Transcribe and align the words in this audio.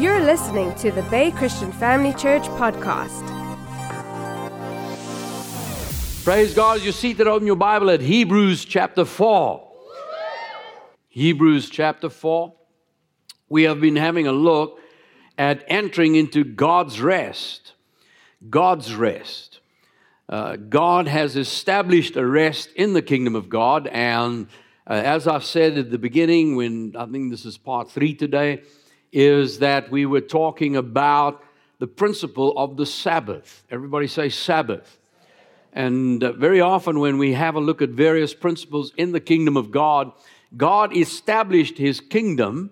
You're 0.00 0.20
listening 0.22 0.74
to 0.76 0.90
the 0.90 1.02
Bay 1.10 1.30
Christian 1.30 1.70
Family 1.72 2.14
Church 2.14 2.44
podcast. 2.44 3.22
Praise 6.24 6.54
God. 6.54 6.80
You 6.80 6.90
see 6.90 7.12
that 7.12 7.26
open 7.26 7.46
your 7.46 7.56
Bible 7.56 7.90
at 7.90 8.00
Hebrews 8.00 8.64
chapter 8.64 9.04
4. 9.04 9.62
Hebrews 11.10 11.68
chapter 11.68 12.08
4. 12.08 12.50
We 13.50 13.64
have 13.64 13.82
been 13.82 13.96
having 13.96 14.26
a 14.26 14.32
look 14.32 14.80
at 15.36 15.64
entering 15.68 16.14
into 16.14 16.44
God's 16.44 16.98
rest. 17.02 17.74
God's 18.48 18.94
rest. 18.94 19.60
Uh, 20.30 20.56
God 20.56 21.08
has 21.08 21.36
established 21.36 22.16
a 22.16 22.26
rest 22.26 22.72
in 22.72 22.94
the 22.94 23.02
kingdom 23.02 23.34
of 23.36 23.50
God. 23.50 23.86
And 23.88 24.46
uh, 24.86 24.94
as 24.94 25.28
I've 25.28 25.44
said 25.44 25.76
at 25.76 25.90
the 25.90 25.98
beginning, 25.98 26.56
when 26.56 26.94
I 26.96 27.04
think 27.04 27.30
this 27.30 27.44
is 27.44 27.58
part 27.58 27.90
three 27.90 28.14
today, 28.14 28.62
is 29.12 29.58
that 29.58 29.90
we 29.90 30.06
were 30.06 30.20
talking 30.20 30.76
about 30.76 31.42
the 31.78 31.86
principle 31.86 32.56
of 32.56 32.76
the 32.76 32.86
Sabbath. 32.86 33.64
Everybody 33.70 34.06
say 34.06 34.28
Sabbath. 34.28 34.98
And 35.72 36.22
uh, 36.22 36.32
very 36.32 36.60
often, 36.60 37.00
when 37.00 37.18
we 37.18 37.32
have 37.32 37.54
a 37.54 37.60
look 37.60 37.80
at 37.80 37.90
various 37.90 38.34
principles 38.34 38.92
in 38.96 39.12
the 39.12 39.20
kingdom 39.20 39.56
of 39.56 39.70
God, 39.70 40.12
God 40.56 40.96
established 40.96 41.78
his 41.78 42.00
kingdom 42.00 42.70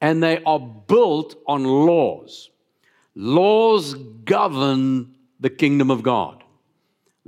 and 0.00 0.22
they 0.22 0.42
are 0.44 0.58
built 0.58 1.36
on 1.46 1.64
laws. 1.64 2.50
Laws 3.14 3.94
govern 3.94 5.14
the 5.38 5.50
kingdom 5.50 5.90
of 5.90 6.02
God. 6.02 6.42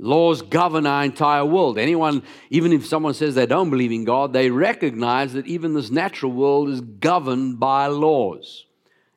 Laws 0.03 0.41
govern 0.41 0.85
our 0.85 1.05
entire 1.05 1.45
world. 1.45 1.77
Anyone, 1.77 2.23
even 2.49 2.73
if 2.73 2.85
someone 2.85 3.13
says 3.13 3.35
they 3.35 3.45
don't 3.45 3.69
believe 3.69 3.93
in 3.93 4.03
God, 4.03 4.33
they 4.33 4.49
recognize 4.49 5.31
that 5.31 5.47
even 5.47 5.73
this 5.73 5.89
natural 5.89 6.33
world 6.33 6.67
is 6.67 6.81
governed 6.81 7.57
by 7.57 7.87
laws. 7.87 8.65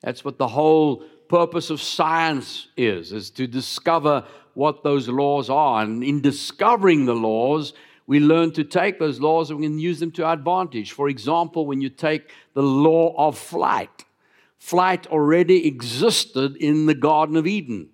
That's 0.01 0.25
what 0.25 0.39
the 0.39 0.47
whole 0.47 1.03
purpose 1.29 1.71
of 1.71 1.83
science 1.83 2.69
is, 2.77 3.13
is 3.13 3.31
to 3.31 3.49
discover 3.49 4.25
what 4.55 4.85
those 4.85 5.09
laws 5.09 5.51
are. 5.51 5.83
And 5.83 6.05
in 6.05 6.21
discovering 6.21 7.05
the 7.05 7.17
laws, 7.17 7.73
we 8.07 8.21
learn 8.21 8.53
to 8.53 8.63
take 8.63 9.01
those 9.01 9.19
laws 9.19 9.51
and 9.51 9.59
we 9.59 9.67
can 9.67 9.81
use 9.81 9.99
them 9.99 10.13
to 10.13 10.25
our 10.25 10.35
advantage. 10.35 10.93
For 10.93 11.09
example, 11.09 11.67
when 11.67 11.81
you 11.81 11.89
take 11.89 12.31
the 12.55 12.63
law 12.63 13.13
of 13.19 13.37
flight, 13.37 14.05
flight 14.59 15.09
already 15.09 15.67
existed 15.67 16.55
in 16.59 16.87
the 16.87 16.95
Garden 16.95 17.37
of 17.37 17.49
Eden. 17.49 17.89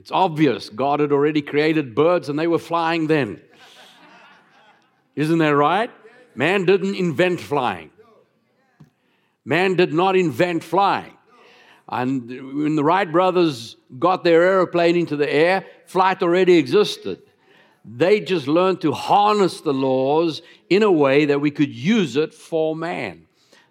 It's 0.00 0.10
obvious 0.10 0.70
God 0.70 1.00
had 1.00 1.12
already 1.12 1.42
created 1.42 1.94
birds 1.94 2.30
and 2.30 2.38
they 2.38 2.46
were 2.46 2.58
flying 2.58 3.06
then. 3.06 3.38
Isn't 5.14 5.36
that 5.40 5.54
right? 5.54 5.90
Man 6.34 6.64
didn't 6.64 6.94
invent 6.94 7.38
flying. 7.38 7.90
Man 9.44 9.74
did 9.74 9.92
not 9.92 10.16
invent 10.16 10.64
flying. 10.64 11.18
And 11.86 12.30
when 12.30 12.76
the 12.76 12.82
Wright 12.82 13.12
brothers 13.12 13.76
got 13.98 14.24
their 14.24 14.42
aeroplane 14.42 14.96
into 14.96 15.16
the 15.16 15.30
air, 15.30 15.66
flight 15.84 16.22
already 16.22 16.56
existed. 16.56 17.20
They 17.84 18.20
just 18.20 18.48
learned 18.48 18.80
to 18.80 18.92
harness 18.92 19.60
the 19.60 19.74
laws 19.74 20.40
in 20.70 20.82
a 20.82 20.90
way 20.90 21.26
that 21.26 21.42
we 21.42 21.50
could 21.50 21.74
use 21.74 22.16
it 22.16 22.32
for 22.32 22.74
man. 22.74 23.26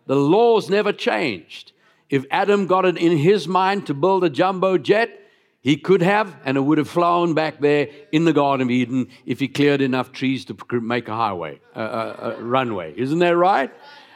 The 0.06 0.16
laws 0.16 0.70
never 0.70 0.94
changed. 0.94 1.72
If 2.08 2.24
Adam 2.30 2.68
got 2.68 2.86
it 2.86 2.98
in 2.98 3.18
his 3.18 3.48
mind 3.48 3.88
to 3.88 3.96
build 3.96 4.24
a 4.24 4.30
jumbo 4.30 4.78
jet, 4.78 5.16
he 5.62 5.76
could 5.76 6.02
have, 6.02 6.36
and 6.46 6.58
it 6.58 6.62
would 6.62 6.78
have 6.78 6.90
flown 6.90 7.34
back 7.34 7.60
there 7.60 7.90
in 8.12 8.24
the 8.24 8.34
Garden 8.34 8.68
of 8.68 8.72
Eden 8.72 9.10
if 9.26 9.40
he 9.40 9.48
cleared 9.48 9.82
enough 9.82 10.12
trees 10.12 10.46
to 10.46 10.56
make 10.80 11.08
a 11.10 11.16
highway, 11.16 11.60
a, 11.76 11.82
a, 11.82 12.36
a 12.38 12.42
runway. 12.42 12.94
Isn't 12.96 13.20
that 13.20 13.36
right? 13.36 13.72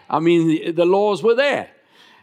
I 0.09 0.19
mean, 0.19 0.73
the 0.73 0.85
laws 0.85 1.21
were 1.21 1.35
there. 1.35 1.69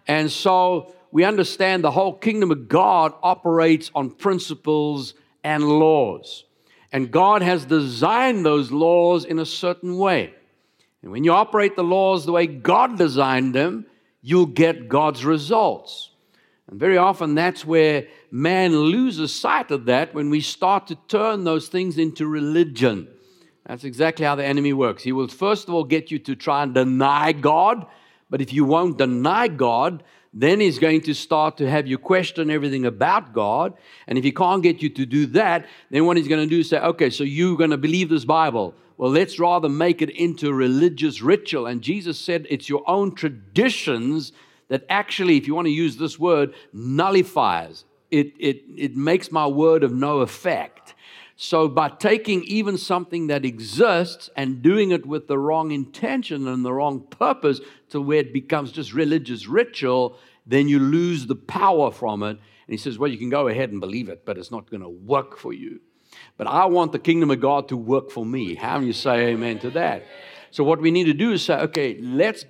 And 0.06 0.30
so 0.30 0.94
we 1.12 1.24
understand 1.24 1.84
the 1.84 1.90
whole 1.90 2.14
kingdom 2.14 2.50
of 2.50 2.68
God 2.68 3.12
operates 3.22 3.90
on 3.94 4.10
principles 4.10 5.14
and 5.44 5.64
laws. 5.64 6.44
And 6.92 7.10
God 7.10 7.42
has 7.42 7.64
designed 7.66 8.44
those 8.44 8.72
laws 8.72 9.24
in 9.24 9.38
a 9.38 9.46
certain 9.46 9.98
way. 9.98 10.34
And 11.02 11.12
when 11.12 11.24
you 11.24 11.32
operate 11.32 11.76
the 11.76 11.84
laws 11.84 12.26
the 12.26 12.32
way 12.32 12.46
God 12.46 12.96
designed 12.96 13.54
them, 13.54 13.86
you'll 14.22 14.46
get 14.46 14.88
God's 14.88 15.24
results. 15.24 16.10
And 16.68 16.78
very 16.78 16.96
often 16.96 17.34
that's 17.34 17.64
where 17.64 18.06
man 18.30 18.76
loses 18.76 19.34
sight 19.34 19.70
of 19.70 19.86
that 19.86 20.14
when 20.14 20.30
we 20.30 20.40
start 20.40 20.86
to 20.88 20.94
turn 21.08 21.44
those 21.44 21.68
things 21.68 21.98
into 21.98 22.26
religion. 22.26 23.08
That's 23.66 23.84
exactly 23.84 24.24
how 24.24 24.34
the 24.34 24.44
enemy 24.44 24.72
works. 24.72 25.02
He 25.02 25.12
will 25.12 25.28
first 25.28 25.68
of 25.68 25.74
all 25.74 25.84
get 25.84 26.10
you 26.10 26.18
to 26.20 26.34
try 26.34 26.62
and 26.62 26.74
deny 26.74 27.32
God, 27.32 27.86
but 28.28 28.40
if 28.40 28.52
you 28.52 28.64
won't 28.64 28.98
deny 28.98 29.48
God, 29.48 30.02
then 30.32 30.60
he's 30.60 30.78
going 30.78 31.00
to 31.02 31.14
start 31.14 31.56
to 31.56 31.68
have 31.68 31.86
you 31.86 31.98
question 31.98 32.50
everything 32.50 32.86
about 32.86 33.32
God. 33.32 33.74
And 34.06 34.16
if 34.16 34.24
he 34.24 34.30
can't 34.30 34.62
get 34.62 34.80
you 34.80 34.88
to 34.90 35.04
do 35.04 35.26
that, 35.26 35.66
then 35.90 36.06
what 36.06 36.16
he's 36.16 36.28
going 36.28 36.48
to 36.48 36.54
do 36.54 36.60
is 36.60 36.68
say, 36.68 36.78
okay, 36.78 37.10
so 37.10 37.24
you're 37.24 37.56
going 37.56 37.70
to 37.70 37.76
believe 37.76 38.08
this 38.08 38.24
Bible. 38.24 38.74
Well, 38.96 39.10
let's 39.10 39.40
rather 39.40 39.68
make 39.68 40.02
it 40.02 40.10
into 40.10 40.52
religious 40.52 41.20
ritual. 41.20 41.66
And 41.66 41.82
Jesus 41.82 42.18
said 42.18 42.46
it's 42.48 42.68
your 42.68 42.88
own 42.88 43.14
traditions 43.14 44.32
that 44.68 44.84
actually, 44.88 45.36
if 45.36 45.48
you 45.48 45.54
want 45.54 45.66
to 45.66 45.72
use 45.72 45.96
this 45.96 46.18
word, 46.18 46.54
nullifies. 46.72 47.84
It, 48.10 48.34
it, 48.38 48.64
it 48.76 48.96
makes 48.96 49.30
my 49.30 49.46
word 49.46 49.84
of 49.84 49.92
no 49.92 50.20
effect. 50.20 50.94
So, 51.42 51.68
by 51.68 51.88
taking 51.88 52.42
even 52.44 52.76
something 52.76 53.28
that 53.28 53.46
exists 53.46 54.28
and 54.36 54.60
doing 54.60 54.90
it 54.90 55.06
with 55.06 55.26
the 55.26 55.38
wrong 55.38 55.70
intention 55.70 56.46
and 56.46 56.62
the 56.62 56.72
wrong 56.72 57.00
purpose 57.00 57.62
to 57.88 58.00
where 58.00 58.18
it 58.18 58.34
becomes 58.34 58.72
just 58.72 58.92
religious 58.92 59.46
ritual, 59.46 60.18
then 60.46 60.68
you 60.68 60.78
lose 60.78 61.26
the 61.26 61.36
power 61.36 61.90
from 61.90 62.22
it. 62.24 62.36
And 62.36 62.38
he 62.68 62.76
says, 62.76 62.98
Well, 62.98 63.10
you 63.10 63.16
can 63.16 63.30
go 63.30 63.48
ahead 63.48 63.70
and 63.70 63.80
believe 63.80 64.10
it, 64.10 64.26
but 64.26 64.36
it's 64.36 64.50
not 64.50 64.70
going 64.70 64.82
to 64.82 64.88
work 64.90 65.38
for 65.38 65.54
you. 65.54 65.80
But 66.36 66.46
I 66.46 66.66
want 66.66 66.92
the 66.92 66.98
kingdom 66.98 67.30
of 67.30 67.40
God 67.40 67.68
to 67.68 67.76
work 67.76 68.10
for 68.10 68.26
me. 68.26 68.54
How 68.54 68.78
do 68.78 68.84
you 68.84 68.92
say 68.92 69.28
amen 69.28 69.60
to 69.60 69.70
that? 69.70 70.04
So, 70.50 70.62
what 70.62 70.82
we 70.82 70.90
need 70.90 71.04
to 71.04 71.14
do 71.14 71.32
is 71.32 71.44
say, 71.44 71.54
Okay, 71.54 71.98
let's 72.02 72.44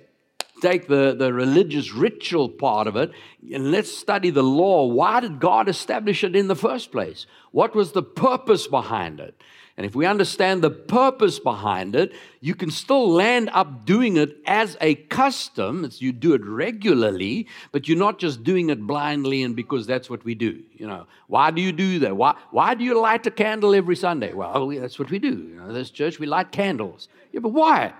take 0.61 0.87
the, 0.87 1.15
the 1.17 1.33
religious 1.33 1.91
ritual 1.91 2.47
part 2.47 2.87
of 2.87 2.95
it 2.95 3.11
and 3.51 3.71
let's 3.71 3.95
study 3.95 4.29
the 4.29 4.43
law. 4.43 4.85
Why 4.85 5.19
did 5.19 5.39
God 5.39 5.67
establish 5.67 6.23
it 6.23 6.35
in 6.35 6.47
the 6.47 6.55
first 6.55 6.91
place? 6.91 7.25
What 7.51 7.75
was 7.75 7.91
the 7.91 8.03
purpose 8.03 8.67
behind 8.67 9.19
it? 9.19 9.41
And 9.77 9.85
if 9.85 9.95
we 9.95 10.05
understand 10.05 10.61
the 10.61 10.69
purpose 10.69 11.39
behind 11.39 11.95
it, 11.95 12.13
you 12.39 12.53
can 12.53 12.69
still 12.69 13.09
land 13.09 13.49
up 13.53 13.85
doing 13.85 14.17
it 14.17 14.37
as 14.45 14.77
a 14.81 14.95
custom. 14.95 15.85
It's, 15.85 16.01
you 16.01 16.11
do 16.11 16.33
it 16.33 16.45
regularly, 16.45 17.47
but 17.71 17.87
you're 17.87 17.97
not 17.97 18.19
just 18.19 18.43
doing 18.43 18.69
it 18.69 18.81
blindly 18.81 19.43
and 19.43 19.55
because 19.55 19.87
that's 19.87 20.09
what 20.09 20.23
we 20.23 20.35
do. 20.35 20.61
You 20.73 20.87
know, 20.87 21.07
why 21.27 21.51
do 21.51 21.61
you 21.61 21.71
do 21.71 21.99
that? 21.99 22.15
Why, 22.15 22.35
why 22.51 22.75
do 22.75 22.83
you 22.83 22.99
light 22.99 23.25
a 23.25 23.31
candle 23.31 23.73
every 23.73 23.95
Sunday? 23.95 24.33
Well, 24.33 24.67
that's 24.67 24.99
what 24.99 25.09
we 25.09 25.19
do. 25.19 25.29
You 25.29 25.55
know, 25.55 25.73
this 25.73 25.89
church, 25.89 26.19
we 26.19 26.27
light 26.27 26.51
candles. 26.51 27.07
Yeah, 27.31 27.39
but 27.39 27.49
why? 27.49 27.93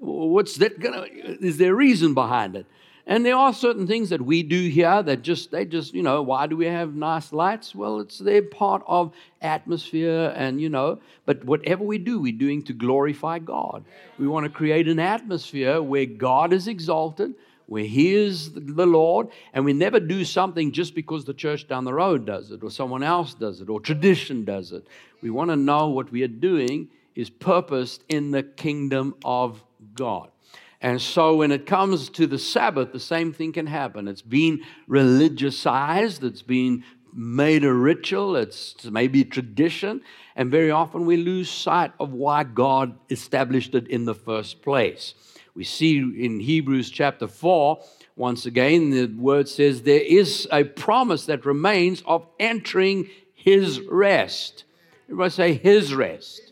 What's 0.00 0.56
that 0.56 0.80
gonna, 0.80 1.04
is 1.12 1.58
there 1.58 1.72
a 1.72 1.76
reason 1.76 2.14
behind 2.14 2.56
it? 2.56 2.66
And 3.06 3.26
there 3.26 3.36
are 3.36 3.52
certain 3.52 3.86
things 3.86 4.10
that 4.10 4.22
we 4.22 4.42
do 4.42 4.68
here 4.68 5.02
that 5.02 5.22
just, 5.22 5.50
they 5.50 5.64
just, 5.64 5.94
you 5.94 6.02
know, 6.02 6.22
why 6.22 6.46
do 6.46 6.56
we 6.56 6.66
have 6.66 6.94
nice 6.94 7.32
lights? 7.32 7.74
Well, 7.74 8.00
it's 8.00 8.18
they're 8.18 8.40
part 8.40 8.82
of 8.86 9.12
atmosphere 9.42 10.32
and, 10.36 10.60
you 10.60 10.68
know, 10.68 11.00
but 11.26 11.44
whatever 11.44 11.82
we 11.82 11.98
do, 11.98 12.20
we're 12.20 12.32
doing 12.32 12.62
to 12.64 12.72
glorify 12.72 13.38
God. 13.38 13.84
We 14.18 14.28
want 14.28 14.44
to 14.44 14.50
create 14.50 14.86
an 14.88 15.00
atmosphere 15.00 15.82
where 15.82 16.06
God 16.06 16.52
is 16.52 16.68
exalted, 16.68 17.34
where 17.66 17.84
He 17.84 18.14
is 18.14 18.52
the 18.52 18.86
Lord, 18.86 19.28
and 19.52 19.64
we 19.64 19.72
never 19.72 20.00
do 20.00 20.24
something 20.24 20.70
just 20.70 20.94
because 20.94 21.24
the 21.24 21.34
church 21.34 21.68
down 21.68 21.84
the 21.84 21.94
road 21.94 22.26
does 22.26 22.50
it 22.50 22.62
or 22.62 22.70
someone 22.70 23.02
else 23.02 23.34
does 23.34 23.60
it 23.60 23.68
or 23.68 23.80
tradition 23.80 24.44
does 24.44 24.72
it. 24.72 24.86
We 25.20 25.30
want 25.30 25.50
to 25.50 25.56
know 25.56 25.88
what 25.88 26.12
we 26.12 26.22
are 26.22 26.28
doing 26.28 26.88
is 27.16 27.28
purposed 27.28 28.04
in 28.08 28.30
the 28.30 28.42
kingdom 28.42 29.14
of 29.24 29.62
God. 29.94 30.30
And 30.80 31.00
so 31.00 31.36
when 31.36 31.52
it 31.52 31.66
comes 31.66 32.08
to 32.10 32.26
the 32.26 32.38
Sabbath, 32.38 32.92
the 32.92 33.00
same 33.00 33.32
thing 33.32 33.52
can 33.52 33.66
happen. 33.66 34.08
It's 34.08 34.22
been 34.22 34.62
religiousized, 34.88 36.22
it's 36.22 36.42
been 36.42 36.84
made 37.12 37.64
a 37.64 37.72
ritual, 37.72 38.36
it's 38.36 38.84
maybe 38.84 39.24
tradition, 39.24 40.00
and 40.36 40.50
very 40.50 40.70
often 40.70 41.06
we 41.06 41.16
lose 41.16 41.50
sight 41.50 41.92
of 41.98 42.12
why 42.12 42.44
God 42.44 42.98
established 43.10 43.74
it 43.74 43.88
in 43.88 44.04
the 44.04 44.14
first 44.14 44.62
place. 44.62 45.14
We 45.54 45.64
see 45.64 45.98
in 45.98 46.40
Hebrews 46.40 46.90
chapter 46.90 47.26
4, 47.26 47.82
once 48.16 48.46
again, 48.46 48.90
the 48.90 49.06
word 49.06 49.48
says 49.48 49.82
there 49.82 50.00
is 50.00 50.48
a 50.52 50.64
promise 50.64 51.26
that 51.26 51.44
remains 51.44 52.02
of 52.06 52.26
entering 52.38 53.10
his 53.34 53.80
rest. 53.80 54.64
Everybody 55.06 55.30
say 55.30 55.54
his 55.54 55.94
rest. 55.94 56.49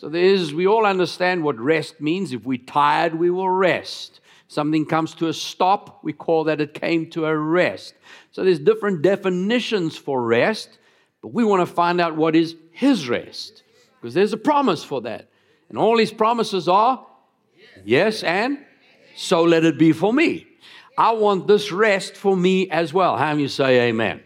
So 0.00 0.08
there's, 0.08 0.54
we 0.54 0.66
all 0.66 0.86
understand 0.86 1.44
what 1.44 1.60
rest 1.60 2.00
means. 2.00 2.32
If 2.32 2.46
we're 2.46 2.56
tired, 2.56 3.14
we 3.14 3.28
will 3.28 3.50
rest. 3.50 4.20
Something 4.48 4.86
comes 4.86 5.14
to 5.16 5.28
a 5.28 5.34
stop, 5.34 6.02
we 6.02 6.14
call 6.14 6.44
that 6.44 6.58
it 6.58 6.72
came 6.72 7.10
to 7.10 7.26
a 7.26 7.36
rest. 7.36 7.92
So 8.30 8.42
there's 8.42 8.58
different 8.58 9.02
definitions 9.02 9.98
for 9.98 10.22
rest, 10.22 10.78
but 11.20 11.34
we 11.34 11.44
want 11.44 11.68
to 11.68 11.74
find 11.74 12.00
out 12.00 12.16
what 12.16 12.34
is 12.34 12.56
his 12.72 13.10
rest. 13.10 13.62
Because 14.00 14.14
there's 14.14 14.32
a 14.32 14.38
promise 14.38 14.82
for 14.82 15.02
that. 15.02 15.28
And 15.68 15.76
all 15.76 15.98
his 15.98 16.12
promises 16.12 16.66
are 16.66 17.06
yes 17.84 18.22
and 18.22 18.56
so 19.16 19.42
let 19.42 19.66
it 19.66 19.78
be 19.78 19.92
for 19.92 20.14
me. 20.14 20.46
I 20.96 21.12
want 21.12 21.46
this 21.46 21.70
rest 21.70 22.16
for 22.16 22.34
me 22.34 22.70
as 22.70 22.94
well. 22.94 23.18
How 23.18 23.34
many 23.34 23.48
say 23.48 23.88
amen? 23.90 24.22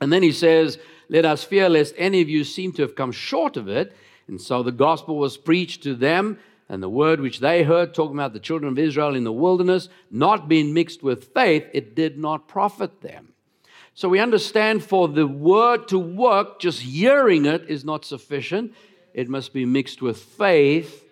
And 0.00 0.12
then 0.12 0.24
he 0.24 0.32
says, 0.32 0.78
Let 1.08 1.24
us 1.24 1.44
fear 1.44 1.68
lest 1.68 1.94
any 1.96 2.20
of 2.22 2.28
you 2.28 2.42
seem 2.42 2.72
to 2.72 2.82
have 2.82 2.96
come 2.96 3.12
short 3.12 3.56
of 3.56 3.68
it. 3.68 3.94
And 4.28 4.40
so 4.40 4.62
the 4.62 4.72
gospel 4.72 5.16
was 5.16 5.36
preached 5.36 5.82
to 5.82 5.94
them, 5.94 6.38
and 6.68 6.82
the 6.82 6.88
word 6.88 7.20
which 7.20 7.40
they 7.40 7.62
heard, 7.62 7.92
talking 7.92 8.16
about 8.16 8.32
the 8.32 8.40
children 8.40 8.72
of 8.72 8.78
Israel 8.78 9.14
in 9.14 9.24
the 9.24 9.32
wilderness, 9.32 9.88
not 10.10 10.48
being 10.48 10.72
mixed 10.72 11.02
with 11.02 11.32
faith, 11.34 11.66
it 11.72 11.94
did 11.94 12.18
not 12.18 12.48
profit 12.48 13.02
them. 13.02 13.32
So 13.94 14.08
we 14.08 14.18
understand 14.18 14.82
for 14.82 15.06
the 15.06 15.26
word 15.26 15.88
to 15.88 15.98
work, 15.98 16.58
just 16.58 16.80
hearing 16.80 17.44
it 17.44 17.68
is 17.68 17.84
not 17.84 18.04
sufficient. 18.04 18.72
It 19.12 19.28
must 19.28 19.52
be 19.52 19.64
mixed 19.64 20.02
with 20.02 20.18
faith 20.18 21.04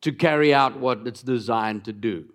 to 0.00 0.12
carry 0.12 0.54
out 0.54 0.78
what 0.78 1.06
it's 1.06 1.22
designed 1.22 1.84
to 1.86 1.92
do. 1.92 2.26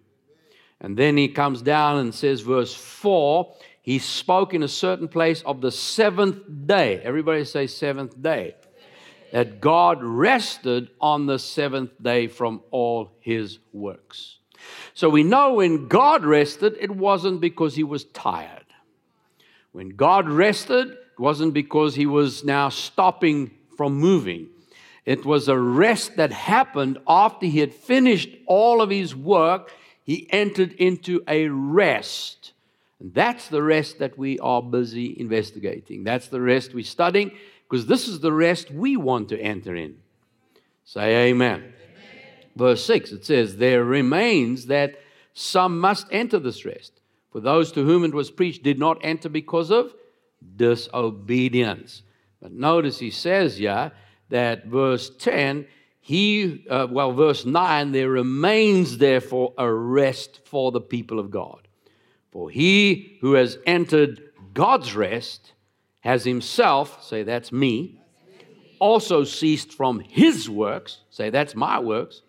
And 0.80 0.98
then 0.98 1.18
he 1.18 1.30
comes 1.30 1.62
down 1.62 2.00
and 2.00 2.13
says, 2.13 2.42
verse 2.42 2.74
4 2.74 3.56
he 3.81 3.98
spoke 3.98 4.54
in 4.54 4.62
a 4.62 4.68
certain 4.68 5.08
place 5.08 5.42
of 5.42 5.62
the 5.62 5.72
seventh 5.72 6.44
day. 6.68 7.00
Everybody 7.04 7.44
say, 7.46 7.66
seventh 7.66 8.22
day. 8.22 8.56
That 9.31 9.62
God 9.62 10.04
rested 10.04 10.89
on 11.00 11.25
the 11.25 11.39
seventh 11.39 11.92
day 12.01 12.28
from 12.28 12.62
all 12.72 13.12
his 13.19 13.60
works. 13.72 14.38
So 14.94 15.10
we 15.10 15.24
know 15.24 15.54
when 15.54 15.88
God 15.88 16.25
rested, 16.25 16.75
it 16.80 16.92
wasn't 16.92 17.42
because 17.42 17.75
he 17.75 17.83
was 17.83 18.04
tired. 18.06 18.66
When 19.72 19.89
God 19.89 20.30
rested, 20.30 20.89
it 20.89 21.19
wasn't 21.19 21.54
because 21.54 21.95
he 21.95 22.06
was 22.06 22.44
now 22.44 22.69
stopping 22.69 23.51
from 23.78 23.94
moving. 23.94 24.50
It 25.06 25.25
was 25.25 25.48
a 25.48 25.57
rest 25.57 26.18
that 26.18 26.31
happened 26.31 27.00
after 27.07 27.45
he 27.45 27.60
had 27.60 27.74
finished 27.74 28.30
all 28.45 28.81
of 28.81 28.89
his 28.89 29.16
work. 29.16 29.74
He 30.04 30.27
entered 30.30 30.74
into 30.74 31.24
a 31.27 31.48
rest. 31.48 32.54
And 33.00 33.13
that's 33.13 33.48
the 33.48 33.63
rest 33.63 34.00
that 34.00 34.18
we 34.18 34.38
are 34.39 34.62
busy 34.62 35.19
investigating. 35.19 36.04
That's 36.04 36.27
the 36.27 36.42
rest 36.42 36.74
we're 36.74 36.84
studying 36.84 37.31
because 37.71 37.85
this 37.85 38.09
is 38.09 38.19
the 38.19 38.33
rest 38.33 38.69
we 38.69 38.97
want 38.97 39.29
to 39.29 39.39
enter 39.39 39.73
in. 39.73 39.95
Say 40.83 41.29
amen. 41.29 41.59
amen. 41.59 41.73
Verse 42.53 42.83
6 42.83 43.13
it 43.13 43.25
says, 43.25 43.56
There 43.56 43.85
remains 43.85 44.65
that 44.65 45.00
some 45.33 45.79
must 45.79 46.06
enter 46.12 46.38
this 46.38 46.65
rest. 46.65 47.00
For 47.31 47.39
those 47.39 47.71
to 47.71 47.85
whom 47.85 48.03
it 48.03 48.13
was 48.13 48.29
preached 48.29 48.62
did 48.62 48.77
not 48.77 48.97
enter 49.03 49.29
because 49.29 49.71
of 49.71 49.94
disobedience. 50.57 52.03
But 52.41 52.51
notice 52.51 53.00
he 53.00 53.09
says 53.09 53.57
yeah 53.57 53.91
that 54.27 54.65
verse 54.65 55.09
10 55.09 55.65
he 56.01 56.65
uh, 56.69 56.88
well 56.89 57.13
verse 57.13 57.45
9 57.45 57.91
there 57.94 58.09
remains 58.09 58.97
therefore 58.97 59.53
a 59.57 59.71
rest 59.71 60.39
for 60.45 60.71
the 60.71 60.81
people 60.81 61.19
of 61.19 61.29
god 61.29 61.67
for 62.31 62.50
he 62.50 63.17
who 63.21 63.33
has 63.33 63.59
entered 63.67 64.31
God's 64.53 64.95
rest 64.95 65.53
has 66.01 66.24
himself, 66.24 67.03
say 67.03 67.24
that's 67.24 67.51
me, 67.51 68.00
also 68.80 69.24
ceased 69.24 69.74
from 69.74 70.00
his 70.00 70.50
works, 70.50 71.00
say 71.09 71.30
that's 71.30 71.56
my 71.56 71.80
works. 71.80 72.21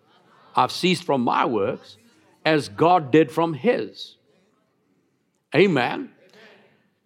I've 0.55 0.71
ceased 0.71 1.03
from 1.03 1.21
my 1.21 1.45
works 1.45 1.97
as 2.45 2.69
God 2.69 3.11
did 3.11 3.31
from 3.31 3.53
his. 3.53 4.17
Amen. 5.55 6.11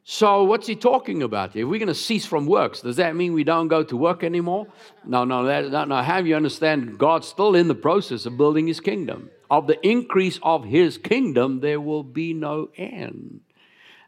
So, 0.04 0.44
what's 0.46 0.68
he 0.68 0.76
talking 0.76 1.22
about 1.22 1.52
here? 1.52 1.68
We're 1.68 1.80
going 1.80 1.88
to 1.88 1.94
cease 1.94 2.26
from 2.26 2.46
works. 2.46 2.82
Does 2.82 2.96
that 2.96 3.16
mean 3.16 3.34
we 3.34 3.44
don't 3.44 3.68
go 3.68 3.84
to 3.84 3.98
work 3.98 4.24
anymore? 4.24 4.68
No, 5.06 5.26
no, 5.26 5.44
that, 5.46 5.70
no, 5.70 5.84
no. 5.84 6.02
Have 6.02 6.26
you 6.28 6.36
understand? 6.36 6.98
God's 6.98 7.28
still 7.28 7.56
in 7.56 7.68
the 7.68 7.76
process 7.76 8.26
of 8.26 8.38
building 8.38 8.68
his 8.68 8.80
kingdom 8.80 9.30
of 9.50 9.68
the 9.68 9.88
increase 9.88 10.40
of 10.44 10.66
his 10.66 10.98
kingdom, 10.98 11.60
there 11.62 11.80
will 11.80 12.04
be 12.04 12.34
no 12.34 12.70
end. 12.76 13.42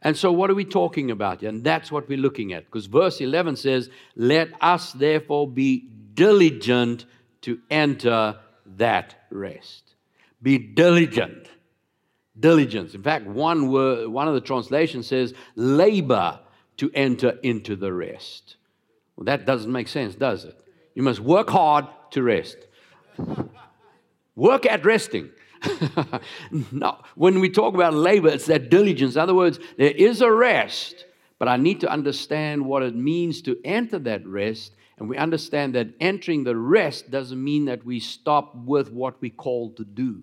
And 0.02 0.16
so, 0.16 0.32
what 0.32 0.50
are 0.50 0.56
we 0.56 0.66
talking 0.66 1.12
about? 1.12 1.42
And 1.44 1.64
that's 1.64 1.92
what 1.92 2.08
we're 2.08 2.18
looking 2.18 2.54
at. 2.54 2.66
Because 2.66 2.86
verse 2.86 3.20
11 3.20 3.58
says, 3.58 3.90
Let 4.16 4.50
us 4.62 4.94
therefore 4.94 5.48
be 5.48 5.90
diligent 6.14 7.06
to 7.42 7.60
enter 7.70 8.38
that 8.78 9.16
rest. 9.30 9.96
Be 10.42 10.58
diligent. 10.58 11.50
Diligence. 12.40 12.94
In 12.94 13.04
fact, 13.04 13.26
one, 13.26 13.70
word, 13.70 14.08
one 14.08 14.28
of 14.28 14.34
the 14.34 14.42
translations 14.42 15.08
says, 15.08 15.34
labor 15.56 16.40
to 16.78 16.90
enter 16.94 17.38
into 17.44 17.76
the 17.76 17.92
rest. 17.92 18.56
Well, 19.16 19.26
that 19.26 19.46
doesn't 19.46 19.72
make 19.72 19.90
sense, 19.90 20.16
does 20.16 20.46
it? 20.46 20.58
You 20.96 21.04
must 21.04 21.20
work 21.20 21.50
hard 21.50 21.86
to 22.12 22.24
rest. 22.24 22.58
Work 24.36 24.66
at 24.66 24.86
resting. 24.86 25.30
no, 26.72 26.98
when 27.16 27.40
we 27.40 27.50
talk 27.50 27.74
about 27.74 27.94
labor, 27.94 28.30
it's 28.30 28.46
that 28.46 28.70
diligence. 28.70 29.16
In 29.16 29.22
other 29.22 29.36
words, 29.36 29.60
there 29.78 29.92
is 29.92 30.22
a 30.22 30.32
rest, 30.32 31.06
but 31.38 31.48
I 31.48 31.58
need 31.58 31.82
to 31.82 31.90
understand 31.90 32.66
what 32.66 32.84
it 32.84 32.96
means 32.96 33.42
to 33.44 33.58
enter 33.64 34.00
that 34.00 34.26
rest. 34.26 34.74
And 34.98 35.10
we 35.10 35.18
understand 35.18 35.76
that 35.76 35.88
entering 36.00 36.44
the 36.44 36.56
rest 36.56 37.10
doesn't 37.10 37.42
mean 37.42 37.66
that 37.66 37.86
we 37.86 38.00
stop 38.00 38.56
with 38.56 38.92
what 38.92 39.22
we 39.22 39.30
called 39.30 39.78
to 39.78 39.86
do. 39.86 40.22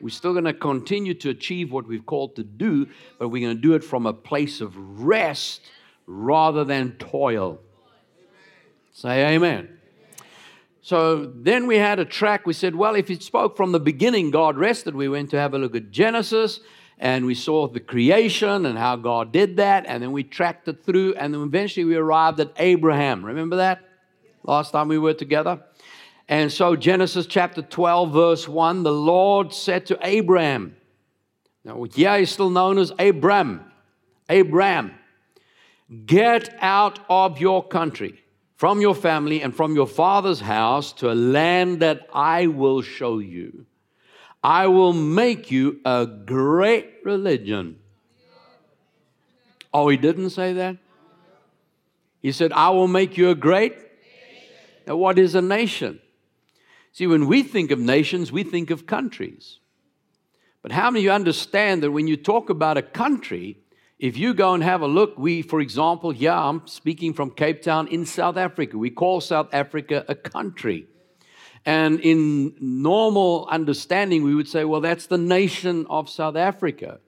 We're 0.00 0.10
still 0.10 0.32
going 0.32 0.44
to 0.44 0.54
continue 0.54 1.14
to 1.14 1.30
achieve 1.30 1.72
what 1.72 1.86
we've 1.86 2.04
called 2.04 2.36
to 2.36 2.44
do, 2.44 2.88
but 3.18 3.28
we're 3.28 3.44
going 3.46 3.56
to 3.56 3.62
do 3.62 3.74
it 3.74 3.82
from 3.82 4.06
a 4.06 4.12
place 4.12 4.60
of 4.60 4.76
rest 4.76 5.62
rather 6.06 6.64
than 6.64 6.92
toil. 6.92 7.60
Say 8.92 9.34
amen. 9.34 9.68
So 10.84 11.24
then 11.24 11.66
we 11.66 11.78
had 11.78 11.98
a 11.98 12.04
track. 12.04 12.46
We 12.46 12.52
said, 12.52 12.74
well, 12.74 12.94
if 12.94 13.08
it 13.08 13.22
spoke 13.22 13.56
from 13.56 13.72
the 13.72 13.80
beginning, 13.80 14.30
God 14.30 14.58
rested. 14.58 14.94
We 14.94 15.08
went 15.08 15.30
to 15.30 15.38
have 15.38 15.54
a 15.54 15.58
look 15.58 15.74
at 15.74 15.90
Genesis 15.90 16.60
and 16.98 17.24
we 17.24 17.34
saw 17.34 17.66
the 17.68 17.80
creation 17.80 18.66
and 18.66 18.76
how 18.76 18.96
God 18.96 19.32
did 19.32 19.56
that. 19.56 19.86
And 19.86 20.02
then 20.02 20.12
we 20.12 20.24
tracked 20.24 20.68
it 20.68 20.84
through. 20.84 21.14
And 21.14 21.32
then 21.32 21.40
eventually 21.40 21.86
we 21.86 21.96
arrived 21.96 22.38
at 22.38 22.52
Abraham. 22.58 23.24
Remember 23.24 23.56
that? 23.56 23.80
Last 24.42 24.72
time 24.72 24.88
we 24.88 24.98
were 24.98 25.14
together? 25.14 25.62
And 26.28 26.52
so, 26.52 26.76
Genesis 26.76 27.24
chapter 27.24 27.62
12, 27.62 28.12
verse 28.12 28.46
1 28.46 28.82
the 28.82 28.92
Lord 28.92 29.54
said 29.54 29.86
to 29.86 29.98
Abraham, 30.02 30.76
now 31.64 31.82
here 31.84 32.18
he's 32.18 32.30
still 32.30 32.50
known 32.50 32.76
as 32.76 32.92
Abram, 32.98 33.64
Abram, 34.28 34.92
get 36.04 36.54
out 36.60 36.98
of 37.08 37.40
your 37.40 37.66
country 37.66 38.23
from 38.56 38.80
your 38.80 38.94
family 38.94 39.42
and 39.42 39.54
from 39.54 39.74
your 39.74 39.86
father's 39.86 40.40
house 40.40 40.92
to 40.94 41.10
a 41.10 41.14
land 41.14 41.80
that 41.80 42.08
I 42.12 42.46
will 42.46 42.82
show 42.82 43.18
you. 43.18 43.66
I 44.42 44.66
will 44.66 44.92
make 44.92 45.50
you 45.50 45.80
a 45.84 46.06
great 46.06 46.96
religion. 47.04 47.78
Oh, 49.72 49.88
he 49.88 49.96
didn't 49.96 50.30
say 50.30 50.52
that? 50.52 50.76
He 52.20 52.30
said, 52.30 52.52
I 52.52 52.70
will 52.70 52.88
make 52.88 53.16
you 53.16 53.30
a 53.30 53.34
great. 53.34 53.74
Now, 54.86 54.96
what 54.96 55.18
is 55.18 55.34
a 55.34 55.42
nation? 55.42 56.00
See, 56.92 57.06
when 57.06 57.26
we 57.26 57.42
think 57.42 57.70
of 57.70 57.78
nations, 57.78 58.30
we 58.30 58.44
think 58.44 58.70
of 58.70 58.86
countries. 58.86 59.58
But 60.62 60.72
how 60.72 60.90
many 60.90 61.00
of 61.00 61.04
you 61.04 61.10
understand 61.10 61.82
that 61.82 61.90
when 61.90 62.06
you 62.06 62.16
talk 62.16 62.50
about 62.50 62.78
a 62.78 62.82
country, 62.82 63.58
if 64.04 64.18
you 64.18 64.34
go 64.34 64.52
and 64.52 64.62
have 64.62 64.82
a 64.82 64.86
look, 64.86 65.16
we, 65.16 65.40
for 65.40 65.62
example, 65.62 66.12
yeah, 66.12 66.38
I'm 66.38 66.66
speaking 66.66 67.14
from 67.14 67.30
Cape 67.30 67.62
Town 67.62 67.88
in 67.88 68.04
South 68.04 68.36
Africa. 68.36 68.76
We 68.76 68.90
call 68.90 69.22
South 69.22 69.48
Africa 69.50 70.04
a 70.06 70.14
country. 70.14 70.86
And 71.64 72.00
in 72.00 72.54
normal 72.60 73.48
understanding, 73.50 74.22
we 74.22 74.34
would 74.34 74.46
say, 74.46 74.64
well, 74.64 74.82
that's 74.82 75.06
the 75.06 75.16
nation 75.16 75.86
of 75.88 76.10
South 76.10 76.36
Africa. 76.36 77.00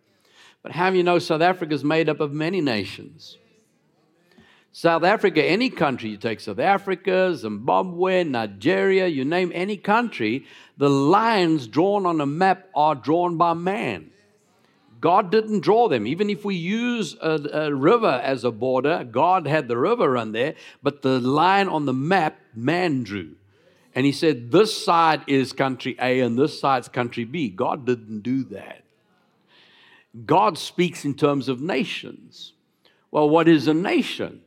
But 0.63 0.73
how 0.73 0.89
do 0.89 0.97
you 0.97 1.03
know 1.03 1.19
South 1.19 1.43
Africa 1.43 1.75
is 1.75 1.85
made 1.85 2.09
up 2.09 2.21
of 2.21 2.33
many 2.33 2.63
nations? 2.63 3.37
South 4.73 5.05
Africa, 5.05 5.45
any 5.45 5.69
country, 5.69 6.09
you 6.09 6.17
take 6.17 6.41
South 6.41 6.59
Africa, 6.59 7.37
Zimbabwe, 7.37 8.25
Nigeria, 8.25 9.07
you 9.07 9.27
name 9.27 9.53
any 9.55 9.77
country, 9.77 10.47
the 10.79 10.89
lines 10.89 11.67
drawn 11.67 12.07
on 12.07 12.23
a 12.23 12.27
map 12.27 12.71
are 12.75 12.95
drawn 12.95 13.37
by 13.37 13.53
man. 13.53 14.13
God 15.07 15.31
didn't 15.31 15.61
draw 15.61 15.87
them. 15.87 16.05
Even 16.05 16.29
if 16.29 16.45
we 16.45 16.57
use 16.57 17.15
a, 17.23 17.39
a, 17.53 17.73
river 17.73 18.21
as 18.25 18.43
a 18.43 18.51
border, 18.51 19.05
God 19.05 19.47
had 19.47 19.69
the 19.69 19.79
river 19.79 20.11
run 20.11 20.33
there, 20.33 20.57
but 20.83 21.03
the 21.03 21.21
line 21.21 21.69
on 21.69 21.87
the 21.87 21.93
map, 21.93 22.41
man 22.57 23.05
drew. 23.05 23.37
And 23.95 24.05
he 24.05 24.11
said, 24.11 24.51
This 24.51 24.85
side 24.85 25.23
is 25.29 25.53
country 25.53 25.95
A 26.01 26.19
and 26.19 26.37
this 26.37 26.59
side's 26.59 26.89
country 26.89 27.23
B. 27.23 27.51
God 27.51 27.87
didn't 27.87 28.23
do 28.23 28.43
that. 28.47 28.83
God 30.25 30.59
speaks 30.59 31.05
in 31.05 31.15
terms 31.15 31.49
of 31.49 31.61
nations. 31.61 32.55
Well, 33.13 33.31
what 33.31 33.47
is 33.47 33.69
a 33.69 33.75
nation? 33.75 34.41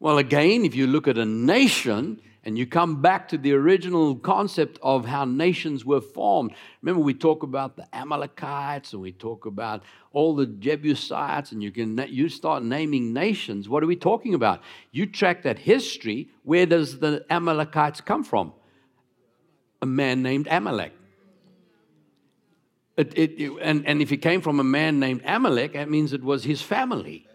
Well, 0.00 0.18
again, 0.18 0.64
if 0.64 0.74
you 0.74 0.88
look 0.88 1.06
at 1.06 1.16
a 1.16 1.24
nation, 1.24 2.20
and 2.46 2.56
you 2.56 2.64
come 2.64 3.02
back 3.02 3.26
to 3.26 3.36
the 3.36 3.52
original 3.52 4.14
concept 4.14 4.78
of 4.80 5.04
how 5.04 5.24
nations 5.24 5.84
were 5.84 6.00
formed. 6.00 6.52
Remember, 6.80 7.02
we 7.02 7.12
talk 7.12 7.42
about 7.42 7.76
the 7.76 7.84
Amalekites 7.92 8.92
and 8.92 9.02
we 9.02 9.10
talk 9.10 9.46
about 9.46 9.82
all 10.12 10.36
the 10.36 10.46
Jebusites, 10.46 11.50
and 11.50 11.60
you 11.60 11.72
can 11.72 11.98
you 12.08 12.28
start 12.28 12.62
naming 12.62 13.12
nations. 13.12 13.68
What 13.68 13.82
are 13.82 13.88
we 13.88 13.96
talking 13.96 14.32
about? 14.32 14.62
You 14.92 15.06
track 15.06 15.42
that 15.42 15.58
history. 15.58 16.28
Where 16.44 16.66
does 16.66 17.00
the 17.00 17.26
Amalekites 17.28 18.00
come 18.00 18.22
from? 18.22 18.52
A 19.82 19.86
man 19.86 20.22
named 20.22 20.46
Amalek. 20.48 20.92
It, 22.96 23.12
it, 23.18 23.40
it, 23.40 23.52
and, 23.60 23.84
and 23.88 24.00
if 24.00 24.08
he 24.08 24.16
came 24.16 24.40
from 24.40 24.60
a 24.60 24.64
man 24.64 25.00
named 25.00 25.22
Amalek, 25.26 25.72
that 25.72 25.90
means 25.90 26.12
it 26.12 26.22
was 26.22 26.44
his 26.44 26.62
family. 26.62 27.26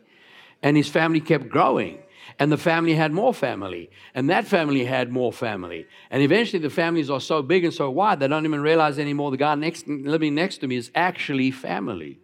And 0.64 0.78
his 0.78 0.88
family 0.88 1.20
kept 1.20 1.50
growing. 1.50 2.00
And 2.40 2.52
the 2.52 2.58
family 2.58 2.96
had 2.96 3.12
more 3.12 3.34
family. 3.34 3.90
And 4.16 4.30
that 4.30 4.46
family 4.48 4.86
had 4.86 5.12
more 5.12 5.32
family. 5.32 5.88
And 6.10 6.24
eventually 6.24 6.62
the 6.62 6.70
families 6.70 7.10
are 7.10 7.20
so 7.20 7.42
big 7.42 7.64
and 7.64 7.74
so 7.74 7.90
wide, 7.90 8.20
they 8.20 8.28
don't 8.28 8.46
even 8.46 8.62
realize 8.62 9.00
anymore 9.00 9.32
the 9.32 9.38
guy 9.38 9.56
next, 9.56 9.88
living 9.88 10.36
next 10.36 10.58
to 10.60 10.68
me 10.68 10.76
is 10.76 10.92
actually 10.96 11.52
family. 11.52 12.20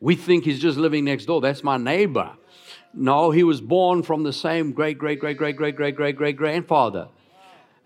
We 0.00 0.14
think 0.14 0.44
he's 0.44 0.60
just 0.60 0.78
living 0.78 1.04
next 1.04 1.26
door. 1.26 1.40
That's 1.40 1.64
my 1.64 1.76
neighbor. 1.76 2.32
No, 2.94 3.30
he 3.30 3.42
was 3.42 3.60
born 3.60 4.02
from 4.02 4.22
the 4.22 4.32
same 4.32 4.72
great, 4.72 4.98
great, 4.98 5.20
great, 5.20 5.36
great, 5.36 5.56
great, 5.56 5.76
great, 5.76 5.96
great, 5.96 6.16
great 6.16 6.36
grandfather. 6.36 7.08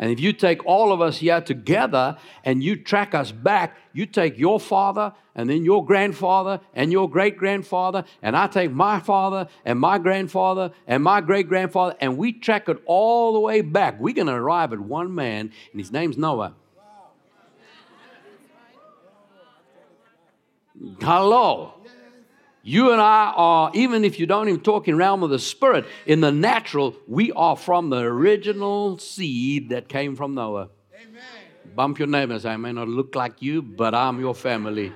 And 0.02 0.10
if 0.10 0.18
you 0.18 0.32
take 0.32 0.66
all 0.66 0.92
of 0.92 1.00
us 1.00 1.18
here 1.18 1.40
together 1.40 2.16
and 2.44 2.60
you 2.60 2.74
track 2.74 3.14
us 3.14 3.30
back, 3.30 3.76
you 3.92 4.04
take 4.04 4.36
your 4.36 4.58
father 4.58 5.12
and 5.36 5.48
then 5.48 5.64
your 5.64 5.86
grandfather 5.86 6.58
and 6.74 6.90
your 6.90 7.08
great 7.08 7.36
grandfather, 7.36 8.02
and 8.20 8.36
I 8.36 8.48
take 8.48 8.72
my 8.72 8.98
father 8.98 9.46
and 9.64 9.78
my 9.78 9.98
grandfather 9.98 10.72
and 10.88 11.04
my 11.04 11.20
great 11.20 11.48
grandfather, 11.48 11.94
and 12.00 12.18
we 12.18 12.32
track 12.32 12.68
it 12.68 12.82
all 12.84 13.32
the 13.32 13.38
way 13.38 13.60
back. 13.60 14.00
We're 14.00 14.12
going 14.12 14.26
to 14.26 14.32
arrive 14.32 14.72
at 14.72 14.80
one 14.80 15.14
man, 15.14 15.52
and 15.70 15.80
his 15.80 15.92
name's 15.92 16.18
Noah. 16.18 16.56
Hello. 21.00 21.74
You 22.64 22.92
and 22.92 23.00
I 23.00 23.32
are, 23.34 23.70
even 23.74 24.04
if 24.04 24.20
you 24.20 24.26
don't 24.26 24.48
even 24.48 24.60
talk 24.60 24.86
in 24.86 24.96
realm 24.96 25.24
of 25.24 25.30
the 25.30 25.38
spirit, 25.38 25.84
in 26.06 26.20
the 26.20 26.30
natural, 26.30 26.94
we 27.08 27.32
are 27.32 27.56
from 27.56 27.90
the 27.90 27.98
original 27.98 28.98
seed 28.98 29.70
that 29.70 29.88
came 29.88 30.14
from 30.14 30.34
Noah. 30.34 30.68
Amen. 30.94 31.22
Bump 31.74 31.98
your 31.98 32.06
neighbor 32.06 32.34
and 32.34 32.42
say, 32.42 32.50
I 32.50 32.56
may 32.56 32.70
not 32.72 32.86
look 32.86 33.16
like 33.16 33.42
you, 33.42 33.62
but 33.62 33.96
I'm 33.96 34.20
your 34.20 34.34
family. 34.34 34.92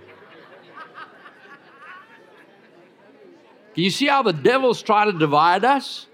Can 3.75 3.85
you 3.85 3.90
see 3.90 4.06
how 4.06 4.23
the 4.23 4.32
devils 4.32 4.80
try 4.80 5.04
to 5.04 5.12
divide 5.12 5.64
us 5.64 6.06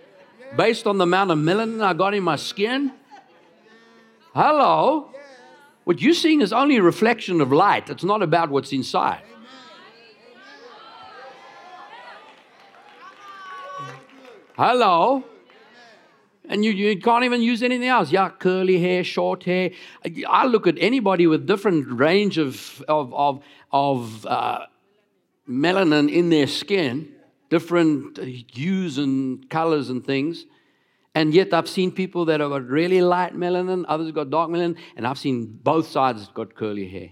based 0.57 0.87
on 0.87 0.99
the 0.99 1.05
amount 1.05 1.31
of 1.31 1.39
melanin 1.39 1.83
I 1.83 1.93
got 1.93 2.15
in 2.15 2.23
my 2.25 2.37
skin? 2.37 2.93
Hello? 4.35 5.11
What 5.85 6.01
you're 6.01 6.15
seeing 6.15 6.41
is 6.41 6.53
only 6.53 6.79
a 6.79 6.83
reflection 6.83 7.41
of 7.43 7.53
light. 7.53 7.91
It's 7.91 8.05
not 8.05 8.23
about 8.23 8.49
what's 8.49 8.73
inside. 8.73 9.23
Hello. 14.57 15.25
And 16.47 16.63
you, 16.63 16.73
you 16.73 17.01
can't 17.01 17.25
even 17.25 17.41
use 17.41 17.63
anything 17.63 17.89
else. 17.89 18.13
Yeah, 18.13 18.29
curly 18.29 18.79
hair, 18.79 19.03
short 19.03 19.45
hair. 19.45 19.71
I 20.29 20.47
look 20.47 20.67
at 20.67 20.75
anybody 20.79 21.27
with 21.27 21.47
different 21.47 21.99
range 21.99 22.37
of, 22.37 22.85
of, 22.87 23.15
of, 23.15 23.43
of 23.71 24.27
uh, 24.27 24.67
melanin 25.49 26.13
in 26.13 26.29
their 26.29 26.47
skin, 26.47 27.15
different 27.49 28.19
hues 28.19 28.99
and 28.99 29.49
colors 29.49 29.89
and 29.89 30.05
things. 30.05 30.45
And 31.15 31.33
yet 31.33 31.55
I've 31.55 31.69
seen 31.69 31.91
people 31.91 32.27
that 32.27 32.41
have 32.41 32.51
got 32.51 32.67
really 32.67 33.01
light 33.01 33.35
melanin, 33.35 33.85
others 33.89 34.11
got 34.13 34.29
dark 34.29 34.51
melanin, 34.51 34.77
and 34.97 35.07
I've 35.07 35.19
seen 35.19 35.59
both 35.63 35.89
sides 35.89 36.29
got 36.29 36.55
curly 36.55 36.89
hair. 36.89 37.11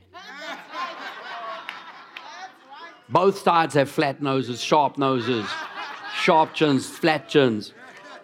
Both 3.08 3.38
sides 3.38 3.74
have 3.74 3.90
flat 3.90 4.20
noses, 4.20 4.60
sharp 4.60 4.98
noses 4.98 5.46
sharp 6.20 6.54
chins, 6.54 6.86
flat 6.86 7.28
chins. 7.28 7.72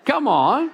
Come 0.04 0.28
on. 0.28 0.70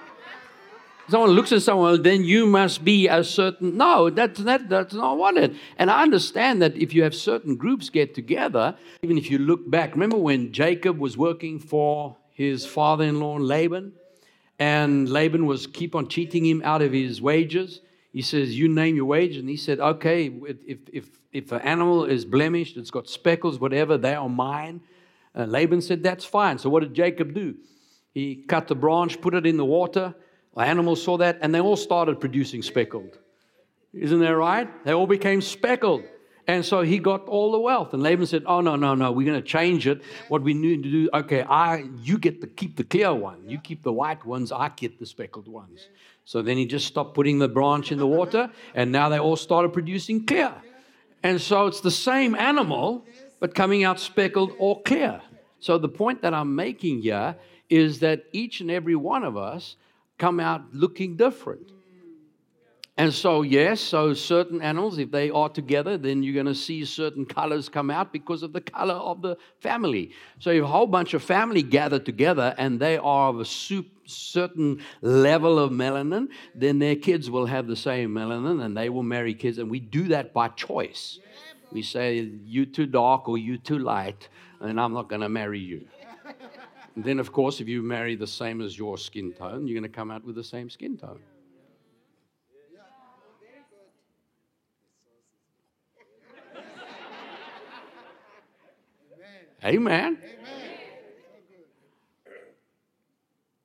Someone 1.09 1.31
looks 1.31 1.51
at 1.51 1.61
someone, 1.61 2.01
then 2.01 2.23
you 2.23 2.45
must 2.45 2.85
be 2.85 3.07
a 3.07 3.23
certain. 3.23 3.77
No, 3.77 4.09
that's, 4.09 4.39
that, 4.41 4.69
that's 4.69 4.93
not 4.93 5.17
what 5.17 5.35
it. 5.35 5.53
And 5.77 5.91
I 5.91 6.01
understand 6.01 6.61
that 6.61 6.77
if 6.77 6.93
you 6.93 7.03
have 7.03 7.13
certain 7.13 7.57
groups 7.57 7.89
get 7.89 8.15
together, 8.15 8.75
even 9.01 9.17
if 9.17 9.29
you 9.29 9.37
look 9.37 9.69
back, 9.69 9.93
remember 9.93 10.17
when 10.17 10.53
Jacob 10.53 10.97
was 10.99 11.17
working 11.17 11.59
for 11.59 12.15
his 12.31 12.65
father 12.65 13.03
in 13.03 13.19
law 13.19 13.35
Laban? 13.35 13.93
And 14.59 15.09
Laban 15.09 15.45
was 15.45 15.67
keep 15.67 15.93
on 15.93 16.07
cheating 16.07 16.45
him 16.45 16.61
out 16.63 16.81
of 16.81 16.93
his 16.93 17.21
wages. 17.21 17.81
He 18.13 18.21
says, 18.21 18.57
You 18.57 18.69
name 18.69 18.95
your 18.95 19.05
wage. 19.05 19.35
And 19.35 19.49
he 19.49 19.57
said, 19.57 19.81
Okay, 19.81 20.27
if, 20.27 20.79
if, 20.93 21.05
if 21.33 21.51
an 21.51 21.61
animal 21.61 22.05
is 22.05 22.23
blemished, 22.23 22.77
it's 22.77 22.91
got 22.91 23.09
speckles, 23.09 23.59
whatever, 23.59 23.97
they 23.97 24.13
are 24.13 24.29
mine. 24.29 24.81
And 25.33 25.51
Laban 25.51 25.81
said, 25.81 26.03
That's 26.03 26.25
fine. 26.25 26.57
So 26.57 26.69
what 26.69 26.81
did 26.81 26.93
Jacob 26.93 27.33
do? 27.33 27.55
He 28.13 28.43
cut 28.47 28.67
the 28.67 28.75
branch, 28.75 29.19
put 29.21 29.33
it 29.33 29.45
in 29.45 29.57
the 29.57 29.65
water. 29.65 30.13
Animals 30.55 31.03
saw 31.03 31.17
that, 31.17 31.39
and 31.41 31.53
they 31.53 31.59
all 31.59 31.75
started 31.75 32.19
producing 32.19 32.61
speckled. 32.61 33.17
Isn't 33.91 34.19
that 34.19 34.35
right? 34.35 34.67
They 34.85 34.93
all 34.93 35.07
became 35.07 35.41
speckled. 35.41 36.03
And 36.45 36.65
so 36.65 36.81
he 36.81 36.99
got 36.99 37.27
all 37.27 37.53
the 37.53 37.59
wealth. 37.59 37.93
And 37.93 38.03
Laban 38.03 38.25
said, 38.25 38.43
Oh, 38.45 38.61
no, 38.61 38.75
no, 38.75 38.95
no, 38.95 39.11
we're 39.11 39.25
going 39.25 39.41
to 39.41 39.47
change 39.47 39.87
it. 39.87 40.01
What 40.27 40.41
we 40.41 40.53
need 40.53 40.83
to 40.83 40.91
do, 40.91 41.09
okay, 41.13 41.43
I, 41.43 41.85
you 42.01 42.17
get 42.17 42.41
to 42.41 42.47
keep 42.47 42.75
the 42.75 42.83
clear 42.83 43.13
one. 43.13 43.47
You 43.47 43.59
keep 43.59 43.81
the 43.81 43.93
white 43.93 44.25
ones, 44.25 44.51
I 44.51 44.69
get 44.69 44.99
the 44.99 45.05
speckled 45.05 45.47
ones. 45.47 45.87
So 46.25 46.41
then 46.41 46.57
he 46.57 46.65
just 46.65 46.87
stopped 46.87 47.15
putting 47.15 47.39
the 47.39 47.47
branch 47.47 47.91
in 47.91 47.97
the 47.97 48.07
water, 48.07 48.49
and 48.75 48.91
now 48.91 49.09
they 49.09 49.19
all 49.19 49.35
started 49.35 49.73
producing 49.73 50.25
clear. 50.25 50.53
And 51.21 51.39
so 51.39 51.67
it's 51.67 51.81
the 51.81 51.91
same 51.91 52.35
animal, 52.35 53.05
but 53.43 53.53
coming 53.53 53.83
out 53.83 53.99
speckled 53.99 54.53
or 54.57 54.81
clear. 54.83 55.21
So 55.59 55.77
the 55.77 55.89
point 55.89 56.21
that 56.21 56.33
I'm 56.33 56.55
making 56.55 57.01
here 57.01 57.35
is 57.69 57.99
that 57.99 58.23
each 58.31 58.61
and 58.61 58.71
every 58.71 58.95
one 58.95 59.25
of 59.25 59.35
us 59.35 59.75
come 60.17 60.39
out 60.39 60.73
looking 60.73 61.17
different. 61.17 61.69
And 62.97 63.13
so, 63.13 63.41
yes, 63.41 63.81
so 63.81 64.13
certain 64.13 64.61
animals, 64.61 64.97
if 64.97 65.11
they 65.11 65.29
are 65.29 65.49
together, 65.49 65.97
then 65.97 66.23
you're 66.23 66.33
going 66.33 66.45
to 66.45 66.55
see 66.55 66.85
certain 66.85 67.25
colors 67.25 67.67
come 67.67 67.91
out 67.91 68.13
because 68.13 68.43
of 68.43 68.53
the 68.53 68.61
color 68.61 68.93
of 68.93 69.21
the 69.21 69.35
family. 69.59 70.11
So, 70.39 70.51
if 70.51 70.63
a 70.63 70.67
whole 70.67 70.87
bunch 70.87 71.13
of 71.13 71.21
family 71.21 71.63
gather 71.63 71.99
together 71.99 72.55
and 72.57 72.79
they 72.79 72.97
are 72.97 73.27
of 73.27 73.41
a 73.41 73.45
soup, 73.45 73.87
certain 74.05 74.81
level 75.01 75.59
of 75.59 75.71
melanin, 75.71 76.29
then 76.55 76.79
their 76.79 76.95
kids 76.95 77.29
will 77.29 77.47
have 77.47 77.67
the 77.67 77.75
same 77.75 78.11
melanin 78.11 78.63
and 78.63 78.77
they 78.77 78.87
will 78.87 79.03
marry 79.03 79.33
kids. 79.33 79.57
And 79.57 79.69
we 79.69 79.81
do 79.81 80.07
that 80.09 80.33
by 80.33 80.47
choice. 80.47 81.19
We 81.73 81.81
say, 81.81 82.19
you 82.45 82.67
too 82.67 82.85
dark 82.85 83.27
or 83.27 83.37
you 83.37 83.57
too 83.57 83.79
light, 83.79 84.29
and 84.59 84.79
I'm 84.79 84.93
not 84.93 85.09
going 85.09 85.21
to 85.21 85.29
marry 85.29 85.59
you. 85.59 85.87
And 86.95 87.03
then, 87.03 87.19
of 87.19 87.31
course, 87.31 87.59
if 87.59 87.67
you 87.67 87.81
marry 87.81 88.15
the 88.15 88.27
same 88.27 88.61
as 88.61 88.77
your 88.77 88.99
skin 88.99 89.33
tone, 89.33 89.67
you're 89.67 89.79
going 89.79 89.91
to 89.91 89.95
come 89.95 90.11
out 90.11 90.23
with 90.23 90.35
the 90.35 90.43
same 90.43 90.69
skin 90.69 90.97
tone. 90.97 91.19
Amen. 99.65 100.17
Amen. 100.17 100.17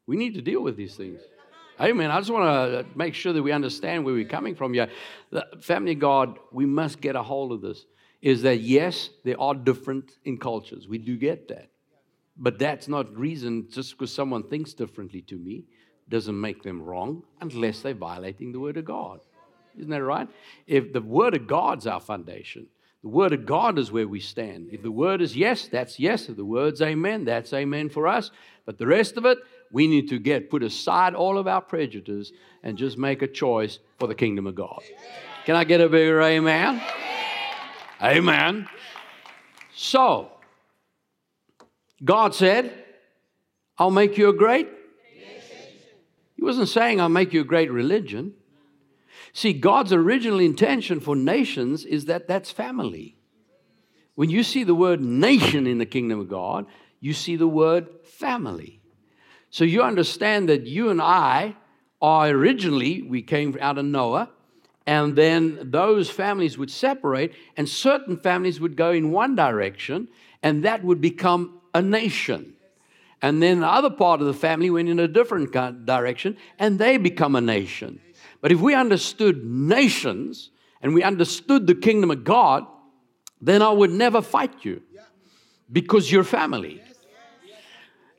We 0.06 0.16
need 0.16 0.34
to 0.34 0.40
deal 0.40 0.62
with 0.62 0.76
these 0.76 0.94
things. 0.94 1.20
Amen. 1.78 2.10
I 2.10 2.18
just 2.18 2.30
want 2.30 2.44
to 2.46 2.86
make 2.96 3.14
sure 3.14 3.34
that 3.34 3.42
we 3.42 3.52
understand 3.52 4.04
where 4.04 4.14
we're 4.14 4.24
coming 4.24 4.54
from. 4.54 4.74
Yeah, 4.74 4.86
family 5.60 5.94
God, 5.94 6.38
we 6.50 6.64
must 6.64 7.00
get 7.00 7.14
a 7.14 7.22
hold 7.22 7.52
of 7.52 7.60
this 7.60 7.84
is 8.20 8.42
that 8.42 8.60
yes, 8.60 9.10
they 9.24 9.34
are 9.34 9.54
different 9.54 10.12
in 10.24 10.38
cultures. 10.38 10.88
We 10.88 10.98
do 10.98 11.16
get 11.16 11.48
that. 11.48 11.70
But 12.36 12.58
that's 12.58 12.88
not 12.88 13.16
reason 13.16 13.68
just 13.70 13.92
because 13.92 14.12
someone 14.12 14.44
thinks 14.44 14.72
differently 14.72 15.22
to 15.22 15.36
me 15.36 15.64
doesn't 16.08 16.40
make 16.40 16.62
them 16.62 16.82
wrong 16.82 17.22
unless 17.40 17.80
they're 17.80 17.94
violating 17.94 18.52
the 18.52 18.60
Word 18.60 18.76
of 18.76 18.84
God. 18.84 19.20
Isn't 19.76 19.90
that 19.90 20.02
right? 20.02 20.28
If 20.66 20.92
the 20.92 21.00
Word 21.00 21.34
of 21.34 21.46
God's 21.46 21.86
our 21.86 22.00
foundation, 22.00 22.66
the 23.02 23.08
Word 23.08 23.32
of 23.32 23.46
God 23.46 23.78
is 23.78 23.92
where 23.92 24.08
we 24.08 24.20
stand. 24.20 24.68
If 24.72 24.82
the 24.82 24.90
Word 24.90 25.20
is 25.20 25.36
yes, 25.36 25.68
that's 25.68 26.00
yes. 26.00 26.28
If 26.28 26.36
the 26.36 26.44
Word's 26.44 26.82
amen, 26.82 27.24
that's 27.24 27.52
amen 27.52 27.90
for 27.90 28.08
us. 28.08 28.30
But 28.66 28.78
the 28.78 28.86
rest 28.86 29.16
of 29.16 29.24
it, 29.24 29.38
we 29.70 29.86
need 29.86 30.08
to 30.08 30.18
get 30.18 30.50
put 30.50 30.62
aside 30.62 31.14
all 31.14 31.38
of 31.38 31.46
our 31.46 31.60
prejudices 31.60 32.32
and 32.62 32.76
just 32.76 32.98
make 32.98 33.22
a 33.22 33.28
choice 33.28 33.78
for 33.98 34.08
the 34.08 34.14
kingdom 34.14 34.46
of 34.46 34.54
God. 34.54 34.82
Can 35.44 35.54
I 35.54 35.64
get 35.64 35.80
a 35.80 35.88
bigger 35.88 36.20
amen? 36.20 36.82
Amen. 38.02 38.68
So, 39.74 40.30
God 42.04 42.34
said, 42.34 42.72
I'll 43.76 43.90
make 43.90 44.16
you 44.16 44.28
a 44.28 44.32
great. 44.32 44.68
He 46.36 46.44
wasn't 46.44 46.68
saying, 46.68 47.00
I'll 47.00 47.08
make 47.08 47.32
you 47.32 47.40
a 47.40 47.44
great 47.44 47.70
religion. 47.72 48.34
See, 49.32 49.52
God's 49.52 49.92
original 49.92 50.38
intention 50.38 51.00
for 51.00 51.16
nations 51.16 51.84
is 51.84 52.04
that 52.04 52.28
that's 52.28 52.50
family. 52.50 53.16
When 54.14 54.30
you 54.30 54.42
see 54.42 54.64
the 54.64 54.74
word 54.74 55.00
nation 55.00 55.66
in 55.66 55.78
the 55.78 55.86
kingdom 55.86 56.20
of 56.20 56.28
God, 56.28 56.66
you 57.00 57.12
see 57.12 57.36
the 57.36 57.48
word 57.48 57.88
family. 58.04 58.80
So 59.50 59.64
you 59.64 59.82
understand 59.82 60.48
that 60.48 60.66
you 60.66 60.90
and 60.90 61.00
I 61.00 61.56
are 62.00 62.28
originally, 62.28 63.02
we 63.02 63.22
came 63.22 63.56
out 63.60 63.78
of 63.78 63.84
Noah, 63.84 64.30
and 64.88 65.14
then 65.14 65.70
those 65.70 66.08
families 66.08 66.56
would 66.56 66.70
separate, 66.70 67.34
and 67.58 67.68
certain 67.68 68.16
families 68.16 68.58
would 68.58 68.74
go 68.74 68.90
in 68.90 69.12
one 69.12 69.36
direction, 69.36 70.08
and 70.42 70.64
that 70.64 70.82
would 70.82 71.02
become 71.02 71.60
a 71.74 71.82
nation. 71.82 72.54
And 73.20 73.42
then 73.42 73.60
the 73.60 73.66
other 73.66 73.90
part 73.90 74.22
of 74.22 74.26
the 74.26 74.32
family 74.32 74.70
went 74.70 74.88
in 74.88 74.98
a 74.98 75.06
different 75.06 75.52
direction, 75.52 76.38
and 76.58 76.78
they 76.78 76.96
become 76.96 77.36
a 77.36 77.40
nation. 77.42 78.00
But 78.40 78.50
if 78.50 78.62
we 78.62 78.74
understood 78.74 79.44
nations 79.44 80.48
and 80.80 80.94
we 80.94 81.02
understood 81.02 81.66
the 81.66 81.74
kingdom 81.74 82.10
of 82.10 82.24
God, 82.24 82.66
then 83.42 83.60
I 83.60 83.68
would 83.68 83.90
never 83.90 84.22
fight 84.22 84.64
you 84.64 84.80
because 85.70 86.10
you're 86.10 86.24
family. 86.24 86.80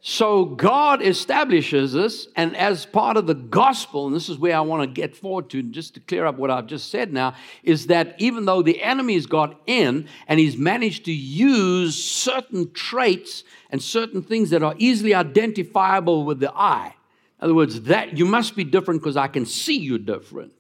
So 0.01 0.45
God 0.45 1.01
establishes 1.01 1.93
us, 1.93 2.27
and 2.37 2.55
as 2.55 2.85
part 2.85 3.17
of 3.17 3.27
the 3.27 3.33
gospel, 3.33 4.07
and 4.07 4.15
this 4.15 4.29
is 4.29 4.37
where 4.37 4.55
I 4.55 4.61
want 4.61 4.81
to 4.81 4.87
get 4.87 5.13
forward 5.13 5.49
to, 5.49 5.61
just 5.61 5.95
to 5.95 5.99
clear 5.99 6.25
up 6.25 6.37
what 6.37 6.49
I've 6.49 6.67
just 6.67 6.89
said 6.89 7.11
now, 7.11 7.35
is 7.63 7.87
that 7.87 8.15
even 8.17 8.45
though 8.45 8.61
the 8.61 8.81
enemy's 8.81 9.25
got 9.25 9.59
in 9.67 10.07
and 10.27 10.39
he's 10.39 10.55
managed 10.55 11.03
to 11.05 11.11
use 11.11 12.01
certain 12.01 12.71
traits 12.71 13.43
and 13.71 13.81
certain 13.81 14.21
things 14.21 14.51
that 14.51 14.63
are 14.63 14.75
easily 14.77 15.13
identifiable 15.13 16.23
with 16.23 16.39
the 16.39 16.53
eye, 16.55 16.95
in 17.39 17.45
other 17.45 17.55
words, 17.55 17.81
that 17.81 18.17
you 18.17 18.25
must 18.25 18.55
be 18.55 18.63
different 18.63 19.01
because 19.01 19.17
I 19.17 19.27
can 19.27 19.45
see 19.45 19.77
you 19.77 19.97
different. 19.97 20.58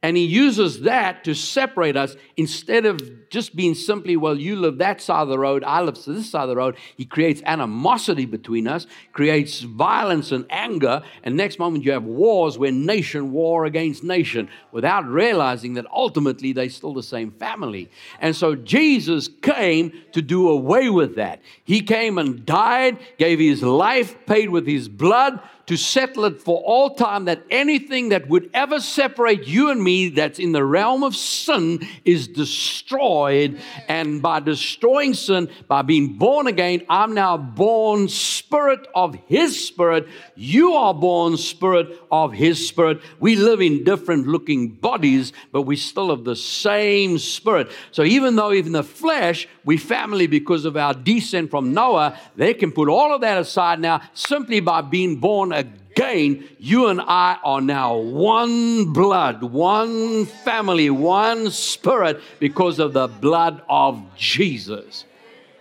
And 0.00 0.16
he 0.16 0.24
uses 0.24 0.82
that 0.82 1.24
to 1.24 1.34
separate 1.34 1.96
us 1.96 2.14
instead 2.36 2.86
of 2.86 3.28
just 3.30 3.56
being 3.56 3.74
simply, 3.74 4.16
well, 4.16 4.38
you 4.38 4.54
live 4.54 4.78
that 4.78 5.00
side 5.00 5.22
of 5.22 5.28
the 5.28 5.38
road, 5.38 5.64
I 5.64 5.82
live 5.82 5.96
this 6.04 6.30
side 6.30 6.42
of 6.42 6.48
the 6.48 6.56
road. 6.56 6.76
He 6.96 7.04
creates 7.04 7.42
animosity 7.44 8.24
between 8.24 8.68
us, 8.68 8.86
creates 9.12 9.60
violence 9.60 10.30
and 10.30 10.46
anger, 10.50 11.02
and 11.24 11.36
next 11.36 11.58
moment 11.58 11.84
you 11.84 11.90
have 11.90 12.04
wars 12.04 12.56
where 12.56 12.70
nation 12.70 13.32
war 13.32 13.64
against 13.64 14.04
nation 14.04 14.48
without 14.70 15.04
realizing 15.04 15.74
that 15.74 15.86
ultimately 15.92 16.52
they're 16.52 16.68
still 16.68 16.94
the 16.94 17.02
same 17.02 17.32
family. 17.32 17.90
And 18.20 18.36
so 18.36 18.54
Jesus 18.54 19.28
came 19.42 19.92
to 20.12 20.22
do 20.22 20.48
away 20.48 20.90
with 20.90 21.16
that. 21.16 21.42
He 21.64 21.80
came 21.82 22.18
and 22.18 22.46
died, 22.46 22.98
gave 23.18 23.40
his 23.40 23.64
life, 23.64 24.14
paid 24.26 24.50
with 24.50 24.66
his 24.66 24.88
blood 24.88 25.40
to 25.68 25.76
settle 25.76 26.24
it 26.24 26.40
for 26.40 26.62
all 26.64 26.94
time 26.94 27.26
that 27.26 27.42
anything 27.50 28.08
that 28.08 28.26
would 28.26 28.50
ever 28.54 28.80
separate 28.80 29.46
you 29.46 29.70
and 29.70 29.82
me 29.82 30.08
that's 30.08 30.38
in 30.38 30.52
the 30.52 30.64
realm 30.64 31.04
of 31.04 31.14
sin 31.14 31.86
is 32.06 32.26
destroyed. 32.26 33.60
And 33.86 34.22
by 34.22 34.40
destroying 34.40 35.12
sin, 35.12 35.50
by 35.68 35.82
being 35.82 36.14
born 36.14 36.46
again, 36.46 36.86
I'm 36.88 37.12
now 37.12 37.36
born 37.36 38.08
spirit 38.08 38.86
of 38.94 39.14
His 39.26 39.62
spirit. 39.62 40.08
You 40.34 40.72
are 40.72 40.94
born 40.94 41.36
spirit 41.36 41.98
of 42.10 42.32
His 42.32 42.66
spirit. 42.66 43.02
We 43.20 43.36
live 43.36 43.60
in 43.60 43.84
different 43.84 44.26
looking 44.26 44.70
bodies, 44.70 45.34
but 45.52 45.62
we 45.62 45.76
still 45.76 46.08
have 46.08 46.24
the 46.24 46.36
same 46.36 47.18
spirit. 47.18 47.70
So 47.90 48.04
even 48.04 48.36
though 48.36 48.52
even 48.52 48.72
the 48.72 48.82
flesh, 48.82 49.46
we 49.66 49.76
family 49.76 50.26
because 50.26 50.64
of 50.64 50.78
our 50.78 50.94
descent 50.94 51.50
from 51.50 51.74
Noah, 51.74 52.18
they 52.36 52.54
can 52.54 52.72
put 52.72 52.88
all 52.88 53.14
of 53.14 53.20
that 53.20 53.36
aside 53.36 53.80
now 53.80 54.00
simply 54.14 54.60
by 54.60 54.80
being 54.80 55.16
born 55.16 55.52
again, 55.58 56.48
you 56.58 56.86
and 56.88 57.00
I 57.00 57.38
are 57.42 57.60
now 57.60 57.96
one 57.96 58.92
blood, 58.92 59.42
one 59.42 60.26
family, 60.26 60.90
one 60.90 61.50
spirit 61.50 62.20
because 62.38 62.78
of 62.78 62.92
the 62.92 63.08
blood 63.08 63.62
of 63.68 64.02
Jesus. 64.16 65.04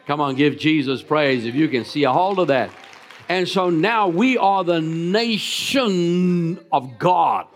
Come 0.05 0.21
on, 0.21 0.35
give 0.35 0.57
Jesus 0.57 1.01
praise 1.01 1.45
if 1.45 1.55
you 1.55 1.67
can 1.67 1.83
see 1.83 2.03
a 2.03 2.13
hold 2.13 2.39
of 2.39 2.47
that. 2.47 2.69
And 3.29 3.47
so 3.47 3.69
now 3.69 4.07
we 4.07 4.37
are 4.37 4.63
the 4.63 4.79
nation 4.79 6.59
of 6.71 6.97
God. 6.97 7.47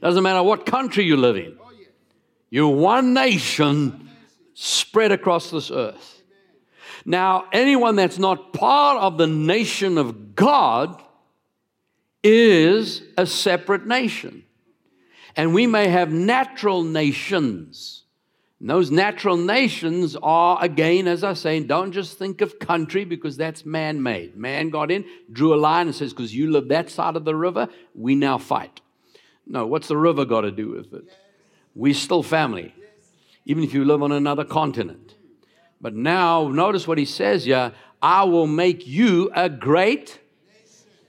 Doesn't 0.00 0.22
matter 0.22 0.42
what 0.42 0.66
country 0.66 1.04
you 1.04 1.16
live 1.16 1.36
in, 1.36 1.56
you're 2.48 2.74
one 2.74 3.12
nation 3.14 4.08
spread 4.54 5.12
across 5.12 5.50
this 5.50 5.70
earth. 5.70 6.19
Now, 7.04 7.46
anyone 7.52 7.96
that's 7.96 8.18
not 8.18 8.52
part 8.52 9.02
of 9.02 9.18
the 9.18 9.26
nation 9.26 9.98
of 9.98 10.34
God 10.34 11.02
is 12.22 13.02
a 13.16 13.26
separate 13.26 13.86
nation. 13.86 14.44
And 15.36 15.54
we 15.54 15.66
may 15.66 15.88
have 15.88 16.12
natural 16.12 16.82
nations. 16.82 18.04
And 18.58 18.68
those 18.68 18.90
natural 18.90 19.38
nations 19.38 20.16
are, 20.22 20.62
again, 20.62 21.08
as 21.08 21.24
I 21.24 21.32
say, 21.32 21.60
don't 21.60 21.92
just 21.92 22.18
think 22.18 22.42
of 22.42 22.58
country 22.58 23.04
because 23.04 23.36
that's 23.36 23.64
man 23.64 24.02
made. 24.02 24.36
Man 24.36 24.68
got 24.68 24.90
in, 24.90 25.06
drew 25.32 25.54
a 25.54 25.56
line, 25.56 25.86
and 25.86 25.96
says, 25.96 26.12
because 26.12 26.34
you 26.34 26.50
live 26.50 26.68
that 26.68 26.90
side 26.90 27.16
of 27.16 27.24
the 27.24 27.34
river, 27.34 27.68
we 27.94 28.14
now 28.14 28.36
fight. 28.36 28.80
No, 29.46 29.66
what's 29.66 29.88
the 29.88 29.96
river 29.96 30.26
got 30.26 30.42
to 30.42 30.50
do 30.50 30.70
with 30.70 30.92
it? 30.92 31.04
We're 31.74 31.94
still 31.94 32.22
family, 32.22 32.74
even 33.46 33.64
if 33.64 33.72
you 33.72 33.84
live 33.84 34.02
on 34.02 34.12
another 34.12 34.44
continent. 34.44 35.14
But 35.80 35.94
now, 35.94 36.48
notice 36.48 36.86
what 36.86 36.98
he 36.98 37.04
says 37.04 37.44
here 37.44 37.72
I 38.02 38.24
will 38.24 38.46
make 38.46 38.86
you 38.86 39.30
a 39.34 39.48
great, 39.48 40.18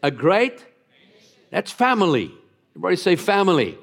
a 0.04 0.12
great 0.12 0.66
that's 1.52 1.72
family. 1.72 2.32
Everybody 2.72 2.96
say 2.96 3.16
family. 3.16 3.78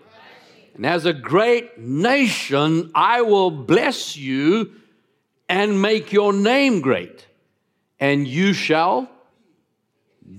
And 0.75 0.87
as 0.87 1.07
a 1.07 1.13
great 1.13 1.79
nation, 1.79 2.91
I 2.95 3.23
will 3.23 3.51
bless 3.51 4.17
you 4.17 4.73
and 5.49 5.81
make 5.81 6.13
your 6.13 6.33
name 6.33 6.81
great, 6.81 7.27
and 7.99 8.29
you 8.29 8.53
shall 8.53 9.09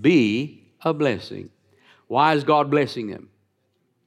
be 0.02 0.64
a 0.84 0.94
blessing. 0.94 1.50
Why 2.08 2.36
is 2.36 2.44
God 2.44 2.72
blessing 2.72 3.10
him? 3.10 3.30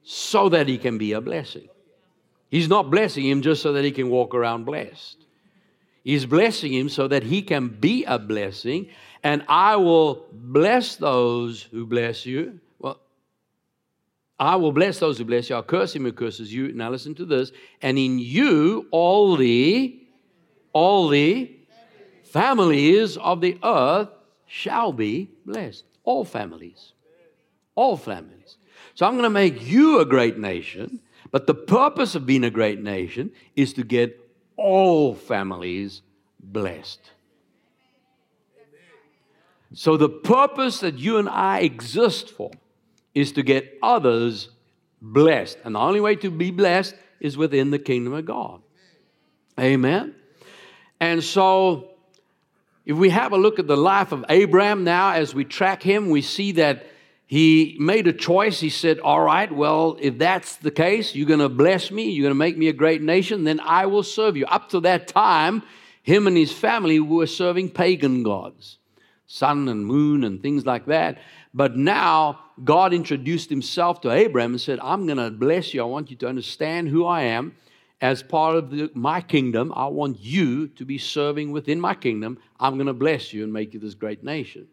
So 0.03 0.49
that 0.49 0.67
he 0.67 0.77
can 0.77 0.97
be 0.97 1.13
a 1.13 1.21
blessing. 1.21 1.69
He's 2.49 2.67
not 2.67 2.89
blessing 2.89 3.25
him 3.25 3.41
just 3.41 3.61
so 3.61 3.73
that 3.73 3.83
he 3.83 3.91
can 3.91 4.09
walk 4.09 4.33
around 4.33 4.65
blessed. 4.65 5.22
He's 6.03 6.25
blessing 6.25 6.73
him 6.73 6.89
so 6.89 7.07
that 7.07 7.23
he 7.23 7.41
can 7.41 7.69
be 7.69 8.03
a 8.03 8.19
blessing, 8.19 8.89
and 9.23 9.43
I 9.47 9.77
will 9.77 10.25
bless 10.31 10.97
those 10.97 11.63
who 11.63 11.85
bless 11.85 12.25
you, 12.25 12.59
Well, 12.77 12.99
I 14.37 14.57
will 14.57 14.73
bless 14.73 14.99
those 14.99 15.17
who 15.17 15.23
bless 15.23 15.49
you. 15.49 15.55
I'll 15.55 15.63
curse 15.63 15.95
him 15.95 16.03
who 16.03 16.11
curses 16.11 16.53
you. 16.53 16.73
Now 16.73 16.89
listen 16.89 17.15
to 17.15 17.25
this. 17.25 17.53
And 17.81 17.97
in 17.97 18.19
you, 18.19 18.87
all 18.91 19.37
the, 19.37 19.97
all 20.73 21.07
the 21.07 21.55
families 22.23 23.15
of 23.15 23.39
the 23.39 23.57
earth 23.63 24.09
shall 24.45 24.91
be 24.91 25.29
blessed. 25.45 25.85
All 26.03 26.25
families. 26.25 26.91
All 27.75 27.95
families. 27.95 28.57
So 28.95 29.05
I'm 29.05 29.13
going 29.13 29.23
to 29.23 29.29
make 29.29 29.65
you 29.65 30.01
a 30.01 30.05
great 30.05 30.37
nation, 30.37 30.99
but 31.31 31.47
the 31.47 31.55
purpose 31.55 32.13
of 32.13 32.25
being 32.25 32.43
a 32.43 32.49
great 32.49 32.81
nation 32.81 33.31
is 33.55 33.73
to 33.73 33.83
get 33.83 34.19
all 34.57 35.15
families 35.15 36.01
blessed. 36.39 36.99
So 39.73 39.97
the 39.97 40.09
purpose 40.09 40.79
that 40.81 40.99
you 40.99 41.17
and 41.17 41.27
I 41.27 41.59
exist 41.59 42.29
for 42.29 42.51
is 43.15 43.31
to 43.33 43.43
get 43.43 43.77
others 43.81 44.49
blessed. 45.01 45.57
And 45.63 45.75
the 45.75 45.79
only 45.79 45.99
way 45.99 46.15
to 46.17 46.29
be 46.29 46.51
blessed 46.51 46.95
is 47.19 47.37
within 47.37 47.71
the 47.71 47.79
kingdom 47.79 48.13
of 48.13 48.25
God. 48.25 48.61
Amen. 49.59 50.15
And 50.99 51.23
so, 51.23 51.91
if 52.85 52.97
we 52.97 53.09
have 53.09 53.33
a 53.33 53.37
look 53.37 53.59
at 53.59 53.67
the 53.67 53.77
life 53.77 54.11
of 54.11 54.25
Abraham 54.29 54.83
now, 54.83 55.11
as 55.11 55.33
we 55.33 55.45
track 55.45 55.81
him, 55.81 56.09
we 56.09 56.21
see 56.21 56.53
that 56.53 56.85
he 57.25 57.77
made 57.79 58.07
a 58.07 58.13
choice. 58.13 58.59
He 58.59 58.69
said, 58.69 58.99
All 58.99 59.21
right, 59.21 59.51
well, 59.51 59.97
if 59.99 60.17
that's 60.17 60.57
the 60.57 60.71
case, 60.71 61.15
you're 61.15 61.27
going 61.27 61.39
to 61.39 61.49
bless 61.49 61.91
me, 61.91 62.09
you're 62.09 62.23
going 62.23 62.31
to 62.31 62.35
make 62.35 62.57
me 62.57 62.67
a 62.67 62.73
great 62.73 63.01
nation, 63.01 63.43
then 63.43 63.59
I 63.59 63.85
will 63.85 64.03
serve 64.03 64.37
you. 64.37 64.45
Up 64.45 64.69
to 64.69 64.81
that 64.81 65.07
time, 65.07 65.63
him 66.03 66.27
and 66.27 66.35
his 66.35 66.51
family 66.51 66.99
were 66.99 67.27
serving 67.27 67.69
pagan 67.71 68.23
gods, 68.23 68.77
sun 69.25 69.69
and 69.69 69.85
moon 69.85 70.23
and 70.23 70.41
things 70.41 70.65
like 70.65 70.85
that. 70.87 71.17
But 71.53 71.77
now 71.77 72.39
God 72.63 72.93
introduced 72.93 73.49
himself 73.49 74.01
to 74.01 74.11
Abraham 74.11 74.51
and 74.51 74.61
said, 74.61 74.79
I'm 74.81 75.05
going 75.05 75.17
to 75.17 75.31
bless 75.31 75.73
you. 75.73 75.81
I 75.81 75.85
want 75.85 76.11
you 76.11 76.17
to 76.17 76.27
understand 76.27 76.89
who 76.89 77.05
I 77.05 77.23
am. 77.23 77.55
As 78.01 78.21
part 78.21 78.57
of 78.57 78.69
the, 78.69 78.91
my 78.93 79.21
kingdom, 79.21 79.71
I 79.73 79.87
want 79.87 80.19
you 80.19 80.67
to 80.67 80.83
be 80.83 80.97
serving 80.97 81.53
within 81.53 81.79
my 81.79 81.95
kingdom. 81.95 82.37
I'm 82.59 82.73
going 82.73 82.87
to 82.87 82.93
bless 82.93 83.31
you 83.31 83.45
and 83.45 83.53
make 83.53 83.73
you 83.73 83.79
this 83.79 83.93
great 83.93 84.25
nation. 84.25 84.67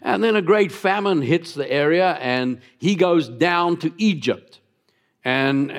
And 0.00 0.22
then 0.22 0.36
a 0.36 0.42
great 0.42 0.72
famine 0.72 1.22
hits 1.22 1.54
the 1.54 1.70
area, 1.70 2.12
and 2.20 2.60
he 2.78 2.94
goes 2.94 3.28
down 3.28 3.76
to 3.78 3.92
Egypt. 3.98 4.60
And 5.24 5.70
uh, 5.70 5.74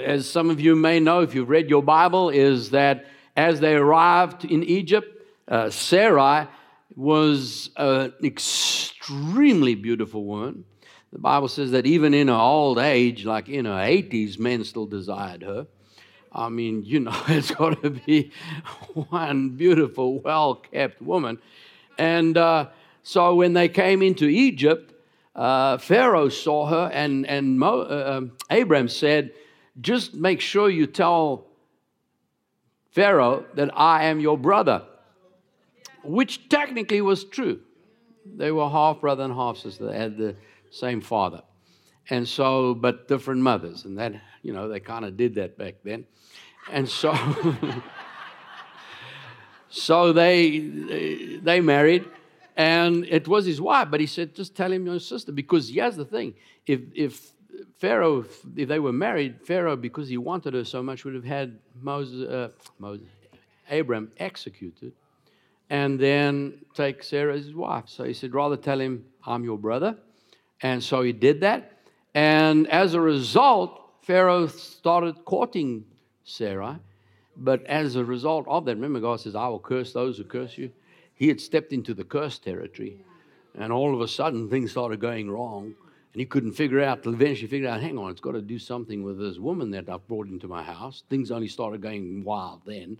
as 0.00 0.28
some 0.28 0.50
of 0.50 0.60
you 0.60 0.74
may 0.74 1.00
know, 1.00 1.20
if 1.20 1.34
you've 1.34 1.48
read 1.48 1.70
your 1.70 1.82
Bible, 1.82 2.30
is 2.30 2.70
that 2.70 3.06
as 3.36 3.60
they 3.60 3.74
arrived 3.74 4.44
in 4.44 4.64
Egypt, 4.64 5.22
uh, 5.46 5.70
Sarai 5.70 6.48
was 6.96 7.70
an 7.76 8.12
extremely 8.24 9.76
beautiful 9.76 10.24
woman. 10.24 10.64
The 11.12 11.20
Bible 11.20 11.48
says 11.48 11.70
that 11.70 11.86
even 11.86 12.12
in 12.12 12.28
her 12.28 12.34
old 12.34 12.78
age, 12.78 13.24
like 13.24 13.48
in 13.48 13.64
her 13.64 13.70
80s, 13.70 14.38
men 14.38 14.64
still 14.64 14.86
desired 14.86 15.42
her. 15.42 15.66
I 16.32 16.48
mean, 16.48 16.82
you 16.84 17.00
know, 17.00 17.22
it's 17.28 17.50
got 17.50 17.80
to 17.82 17.90
be 17.90 18.32
one 19.08 19.50
beautiful, 19.50 20.18
well 20.18 20.56
kept 20.56 21.00
woman. 21.00 21.38
And 21.96 22.36
uh, 22.36 22.68
so 23.08 23.36
when 23.36 23.54
they 23.54 23.70
came 23.70 24.02
into 24.02 24.26
Egypt, 24.26 24.92
uh, 25.34 25.78
Pharaoh 25.78 26.28
saw 26.28 26.66
her, 26.66 26.90
and, 26.92 27.26
and 27.26 27.58
Mo, 27.58 27.80
uh, 27.80 28.18
um, 28.18 28.32
Abraham 28.50 28.86
said, 28.86 29.32
Just 29.80 30.12
make 30.12 30.42
sure 30.42 30.68
you 30.68 30.86
tell 30.86 31.46
Pharaoh 32.90 33.46
that 33.54 33.70
I 33.74 34.04
am 34.04 34.20
your 34.20 34.36
brother, 34.36 34.82
which 36.04 36.50
technically 36.50 37.00
was 37.00 37.24
true. 37.24 37.60
They 38.26 38.52
were 38.52 38.68
half 38.68 39.00
brother 39.00 39.24
and 39.24 39.32
half 39.32 39.56
sister. 39.56 39.86
They 39.86 39.96
had 39.96 40.18
the 40.18 40.36
same 40.70 41.00
father. 41.00 41.40
And 42.10 42.28
so, 42.28 42.74
but 42.74 43.08
different 43.08 43.40
mothers. 43.40 43.86
And 43.86 43.96
that, 43.96 44.20
you 44.42 44.52
know, 44.52 44.68
they 44.68 44.80
kind 44.80 45.06
of 45.06 45.16
did 45.16 45.36
that 45.36 45.56
back 45.56 45.76
then. 45.82 46.04
And 46.70 46.86
so, 46.86 47.16
so 49.70 50.12
they, 50.12 51.38
they 51.42 51.62
married 51.62 52.04
and 52.58 53.06
it 53.08 53.28
was 53.28 53.46
his 53.46 53.60
wife, 53.60 53.88
but 53.88 54.00
he 54.00 54.06
said, 54.06 54.34
just 54.34 54.56
tell 54.56 54.72
him 54.72 54.84
your 54.84 54.98
sister. 54.98 55.30
Because 55.30 55.70
here's 55.70 55.94
the 55.94 56.04
thing 56.04 56.34
if, 56.66 56.80
if 56.92 57.32
Pharaoh, 57.78 58.26
if 58.56 58.68
they 58.68 58.80
were 58.80 58.92
married, 58.92 59.46
Pharaoh, 59.46 59.76
because 59.76 60.08
he 60.08 60.16
wanted 60.16 60.54
her 60.54 60.64
so 60.64 60.82
much, 60.82 61.04
would 61.04 61.14
have 61.14 61.24
had 61.24 61.56
Moses, 61.80 62.28
uh, 62.28 62.48
Moses 62.80 63.06
Abram 63.70 64.10
executed 64.18 64.92
and 65.70 66.00
then 66.00 66.64
take 66.74 67.04
Sarah 67.04 67.36
as 67.36 67.44
his 67.44 67.54
wife. 67.54 67.84
So 67.86 68.02
he 68.02 68.12
said, 68.12 68.34
rather 68.34 68.56
tell 68.56 68.80
him, 68.80 69.04
I'm 69.24 69.44
your 69.44 69.58
brother. 69.58 69.96
And 70.60 70.82
so 70.82 71.02
he 71.02 71.12
did 71.12 71.42
that. 71.42 71.78
And 72.12 72.66
as 72.68 72.94
a 72.94 73.00
result, 73.00 73.80
Pharaoh 74.02 74.48
started 74.48 75.24
courting 75.24 75.84
Sarah. 76.24 76.80
But 77.36 77.64
as 77.66 77.94
a 77.94 78.04
result 78.04 78.46
of 78.48 78.64
that, 78.64 78.74
remember, 78.74 78.98
God 78.98 79.20
says, 79.20 79.36
I 79.36 79.46
will 79.46 79.60
curse 79.60 79.92
those 79.92 80.18
who 80.18 80.24
curse 80.24 80.58
you. 80.58 80.72
He 81.18 81.26
had 81.26 81.40
stepped 81.40 81.72
into 81.72 81.94
the 81.94 82.04
curse 82.04 82.38
territory. 82.38 83.04
And 83.56 83.72
all 83.72 83.92
of 83.92 84.00
a 84.00 84.06
sudden, 84.06 84.48
things 84.48 84.70
started 84.70 85.00
going 85.00 85.28
wrong. 85.28 85.74
And 86.12 86.20
he 86.20 86.24
couldn't 86.24 86.52
figure 86.52 86.80
out, 86.80 87.04
eventually 87.06 87.48
figured 87.48 87.68
out, 87.68 87.80
hang 87.80 87.98
on, 87.98 88.12
it's 88.12 88.20
got 88.20 88.32
to 88.32 88.40
do 88.40 88.58
something 88.58 89.02
with 89.02 89.18
this 89.18 89.38
woman 89.38 89.72
that 89.72 89.88
I've 89.88 90.06
brought 90.06 90.28
into 90.28 90.46
my 90.46 90.62
house. 90.62 91.02
Things 91.10 91.32
only 91.32 91.48
started 91.48 91.82
going 91.82 92.22
wild 92.22 92.62
then. 92.64 92.98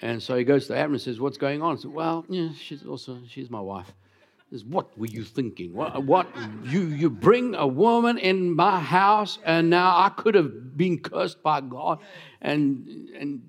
And 0.00 0.22
so 0.22 0.36
he 0.36 0.44
goes 0.44 0.68
to 0.68 0.74
Abram 0.74 0.92
and 0.92 1.00
says, 1.00 1.20
What's 1.20 1.36
going 1.36 1.60
on? 1.60 1.76
I 1.76 1.80
said, 1.80 1.92
Well, 1.92 2.24
yeah, 2.28 2.50
she's 2.58 2.86
also 2.86 3.18
she's 3.28 3.50
my 3.50 3.60
wife. 3.60 3.92
Says, 4.50 4.64
what 4.64 4.98
were 4.98 5.06
you 5.06 5.22
thinking? 5.22 5.74
What, 5.74 6.02
what 6.04 6.26
you 6.64 6.86
you 6.86 7.08
bring 7.08 7.54
a 7.54 7.66
woman 7.66 8.18
in 8.18 8.56
my 8.56 8.80
house, 8.80 9.38
and 9.44 9.70
now 9.70 9.96
I 9.96 10.08
could 10.08 10.34
have 10.34 10.76
been 10.76 10.98
cursed 10.98 11.42
by 11.42 11.60
God. 11.60 12.00
And 12.40 13.10
and 13.10 13.48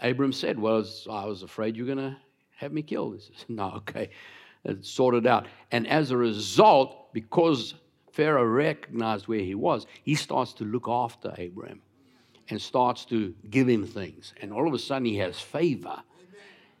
Abram 0.00 0.32
said, 0.32 0.58
Well, 0.58 0.84
I 1.10 1.26
was 1.26 1.42
afraid 1.42 1.76
you're 1.76 1.86
gonna 1.86 2.16
have 2.56 2.72
me 2.72 2.82
killed. 2.82 3.22
Says, 3.22 3.30
No, 3.48 3.70
okay. 3.76 4.10
Uh, 4.66 4.72
it's 4.72 4.90
sorted 4.90 5.26
out. 5.26 5.46
And 5.70 5.86
as 5.86 6.10
a 6.10 6.16
result, 6.16 7.12
because 7.12 7.74
Pharaoh 8.12 8.44
recognized 8.44 9.28
where 9.28 9.40
he 9.40 9.54
was, 9.54 9.86
he 10.02 10.14
starts 10.14 10.52
to 10.54 10.64
look 10.64 10.88
after 10.88 11.34
Abraham 11.38 11.82
and 12.48 12.60
starts 12.60 13.04
to 13.06 13.34
give 13.50 13.68
him 13.68 13.86
things. 13.86 14.32
And 14.40 14.52
all 14.52 14.66
of 14.66 14.74
a 14.74 14.78
sudden, 14.78 15.04
he 15.04 15.16
has 15.18 15.38
favor. 15.40 16.02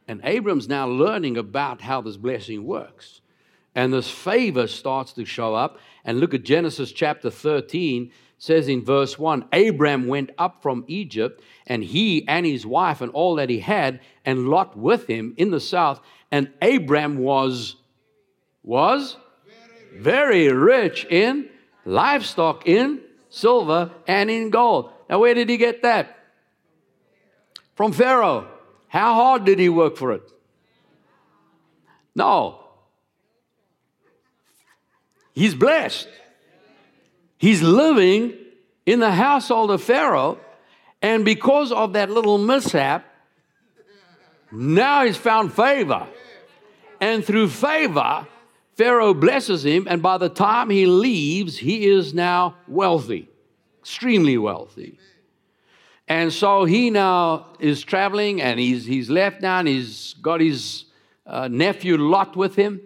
And 0.08 0.20
Abram's 0.24 0.68
now 0.68 0.86
learning 0.86 1.36
about 1.36 1.80
how 1.80 2.00
this 2.00 2.16
blessing 2.16 2.64
works. 2.64 3.20
And 3.74 3.92
this 3.92 4.08
favor 4.08 4.66
starts 4.68 5.12
to 5.14 5.24
show 5.24 5.54
up. 5.54 5.78
And 6.04 6.20
look 6.20 6.32
at 6.32 6.44
Genesis 6.44 6.92
chapter 6.92 7.30
13 7.30 8.12
says 8.38 8.68
in 8.68 8.84
verse 8.84 9.18
1 9.18 9.46
Abram 9.52 10.06
went 10.06 10.30
up 10.38 10.62
from 10.62 10.84
Egypt, 10.86 11.42
and 11.66 11.82
he 11.82 12.26
and 12.28 12.44
his 12.44 12.66
wife 12.66 13.00
and 13.00 13.10
all 13.12 13.36
that 13.36 13.50
he 13.50 13.60
had, 13.60 14.00
and 14.24 14.48
Lot 14.48 14.76
with 14.76 15.06
him 15.06 15.34
in 15.36 15.50
the 15.50 15.60
south. 15.60 16.00
And 16.30 16.52
Abram 16.60 17.18
was, 17.18 17.76
was 18.62 19.16
very 19.94 20.52
rich 20.52 21.06
in 21.06 21.48
livestock, 21.84 22.66
in 22.66 23.00
silver, 23.30 23.90
and 24.06 24.30
in 24.30 24.50
gold. 24.50 24.92
Now, 25.08 25.20
where 25.20 25.34
did 25.34 25.48
he 25.48 25.56
get 25.56 25.82
that? 25.82 26.18
From 27.74 27.92
Pharaoh. 27.92 28.48
How 28.88 29.14
hard 29.14 29.44
did 29.44 29.58
he 29.58 29.68
work 29.68 29.96
for 29.96 30.12
it? 30.12 30.22
No. 32.14 32.64
He's 35.32 35.54
blessed. 35.54 36.08
He's 37.38 37.62
living 37.62 38.34
in 38.84 39.00
the 39.00 39.12
household 39.12 39.70
of 39.70 39.82
Pharaoh, 39.82 40.38
and 41.02 41.24
because 41.24 41.72
of 41.72 41.92
that 41.94 42.10
little 42.10 42.38
mishap, 42.38 43.04
now 44.50 45.04
he's 45.04 45.16
found 45.16 45.52
favor. 45.52 46.06
And 47.00 47.24
through 47.24 47.48
favor, 47.48 48.26
Pharaoh 48.74 49.12
blesses 49.12 49.64
him, 49.64 49.86
and 49.88 50.02
by 50.02 50.18
the 50.18 50.28
time 50.28 50.70
he 50.70 50.86
leaves, 50.86 51.58
he 51.58 51.86
is 51.86 52.14
now 52.14 52.56
wealthy 52.66 53.28
extremely 53.86 54.36
wealthy. 54.36 54.98
And 56.08 56.32
so 56.32 56.64
he 56.64 56.90
now 56.90 57.52
is 57.60 57.84
traveling 57.84 58.42
and 58.42 58.58
he's, 58.58 58.84
he's 58.84 59.08
left 59.08 59.42
now 59.42 59.60
and 59.60 59.68
he's 59.68 60.14
got 60.14 60.40
his 60.40 60.86
uh, 61.24 61.46
nephew 61.46 61.96
Lot 61.96 62.34
with 62.34 62.56
him. 62.56 62.80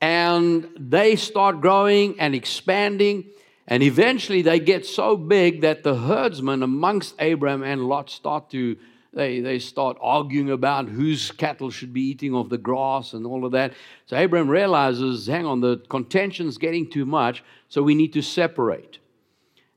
And 0.00 0.68
they 0.78 1.16
start 1.16 1.60
growing 1.60 2.20
and 2.20 2.32
expanding. 2.32 3.24
And 3.68 3.82
eventually 3.82 4.42
they 4.42 4.60
get 4.60 4.86
so 4.86 5.16
big 5.16 5.62
that 5.62 5.82
the 5.82 5.96
herdsmen 5.96 6.62
amongst 6.62 7.20
Abram 7.20 7.62
and 7.62 7.86
Lot 7.86 8.10
start 8.10 8.50
to, 8.50 8.76
they, 9.12 9.40
they 9.40 9.58
start 9.58 9.96
arguing 10.00 10.50
about 10.50 10.88
whose 10.88 11.32
cattle 11.32 11.70
should 11.70 11.92
be 11.92 12.02
eating 12.02 12.34
of 12.34 12.48
the 12.48 12.58
grass 12.58 13.12
and 13.12 13.26
all 13.26 13.44
of 13.44 13.52
that. 13.52 13.72
So 14.06 14.22
Abram 14.22 14.48
realizes, 14.48 15.26
hang 15.26 15.46
on, 15.46 15.60
the 15.60 15.78
contention's 15.88 16.58
getting 16.58 16.88
too 16.88 17.06
much, 17.06 17.42
so 17.68 17.82
we 17.82 17.96
need 17.96 18.12
to 18.12 18.22
separate. 18.22 18.98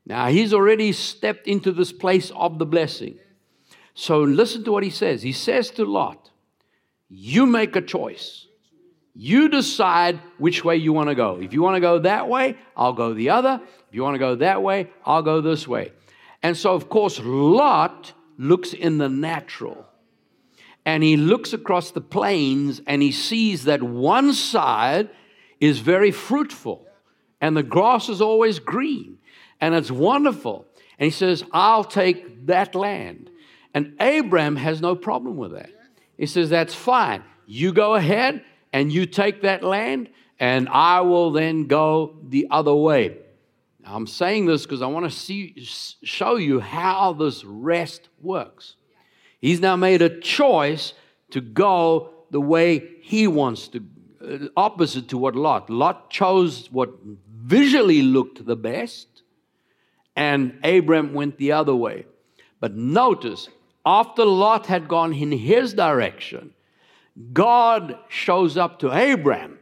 Now, 0.06 0.28
he's 0.28 0.54
already 0.54 0.92
stepped 0.92 1.46
into 1.46 1.72
this 1.72 1.92
place 1.92 2.30
of 2.34 2.58
the 2.58 2.66
blessing. 2.66 3.18
So 3.94 4.20
listen 4.22 4.64
to 4.64 4.72
what 4.72 4.82
he 4.82 4.90
says. 4.90 5.22
He 5.22 5.32
says 5.32 5.70
to 5.72 5.84
Lot, 5.84 6.30
You 7.08 7.44
make 7.44 7.74
a 7.74 7.82
choice. 7.82 8.46
You 9.14 9.48
decide 9.48 10.20
which 10.38 10.64
way 10.64 10.76
you 10.76 10.92
want 10.92 11.08
to 11.08 11.14
go. 11.14 11.40
If 11.40 11.52
you 11.52 11.62
want 11.62 11.76
to 11.76 11.80
go 11.80 11.98
that 11.98 12.28
way, 12.28 12.56
I'll 12.76 12.92
go 12.92 13.12
the 13.12 13.30
other. 13.30 13.60
If 13.90 13.96
you 13.96 14.04
want 14.04 14.14
to 14.14 14.20
go 14.20 14.36
that 14.36 14.62
way, 14.62 14.88
I'll 15.04 15.22
go 15.22 15.40
this 15.40 15.66
way. 15.66 15.90
And 16.44 16.56
so, 16.56 16.74
of 16.74 16.88
course, 16.88 17.20
Lot 17.20 18.12
looks 18.38 18.72
in 18.72 18.98
the 18.98 19.08
natural. 19.08 19.84
And 20.86 21.02
he 21.02 21.16
looks 21.16 21.52
across 21.52 21.90
the 21.90 22.00
plains 22.00 22.80
and 22.86 23.02
he 23.02 23.10
sees 23.10 23.64
that 23.64 23.82
one 23.82 24.32
side 24.32 25.10
is 25.58 25.80
very 25.80 26.12
fruitful 26.12 26.86
and 27.40 27.56
the 27.56 27.64
grass 27.64 28.08
is 28.08 28.20
always 28.20 28.60
green 28.60 29.18
and 29.60 29.74
it's 29.74 29.90
wonderful. 29.90 30.66
And 30.96 31.04
he 31.04 31.10
says, 31.10 31.42
I'll 31.52 31.84
take 31.84 32.46
that 32.46 32.76
land. 32.76 33.28
And 33.74 33.96
Abraham 34.00 34.54
has 34.54 34.80
no 34.80 34.94
problem 34.94 35.36
with 35.36 35.52
that. 35.52 35.70
He 36.16 36.26
says, 36.26 36.48
That's 36.48 36.74
fine. 36.74 37.24
You 37.46 37.72
go 37.72 37.96
ahead 37.96 38.44
and 38.72 38.92
you 38.92 39.04
take 39.04 39.42
that 39.42 39.64
land, 39.64 40.08
and 40.38 40.68
I 40.68 41.00
will 41.00 41.32
then 41.32 41.66
go 41.66 42.16
the 42.22 42.46
other 42.52 42.74
way. 42.74 43.18
I'm 43.92 44.06
saying 44.06 44.46
this 44.46 44.64
because 44.64 44.82
I 44.82 44.86
want 44.86 45.10
to 45.10 45.10
see, 45.10 45.54
show 46.02 46.36
you 46.36 46.60
how 46.60 47.12
this 47.12 47.44
rest 47.44 48.08
works. 48.20 48.76
He's 49.40 49.60
now 49.60 49.76
made 49.76 50.02
a 50.02 50.20
choice 50.20 50.94
to 51.30 51.40
go 51.40 52.10
the 52.30 52.40
way 52.40 52.88
he 53.02 53.26
wants 53.26 53.68
to, 53.68 53.84
uh, 54.24 54.38
opposite 54.56 55.08
to 55.08 55.18
what 55.18 55.34
Lot. 55.34 55.70
Lot 55.70 56.10
chose 56.10 56.70
what 56.70 56.90
visually 57.44 58.02
looked 58.02 58.44
the 58.44 58.56
best, 58.56 59.08
and 60.14 60.58
Abram 60.62 61.12
went 61.12 61.38
the 61.38 61.52
other 61.52 61.74
way. 61.74 62.06
But 62.60 62.76
notice, 62.76 63.48
after 63.84 64.24
Lot 64.24 64.66
had 64.66 64.86
gone 64.86 65.12
in 65.12 65.32
his 65.32 65.74
direction, 65.74 66.52
God 67.32 67.98
shows 68.08 68.56
up 68.56 68.78
to 68.80 68.90
Abram 68.90 69.58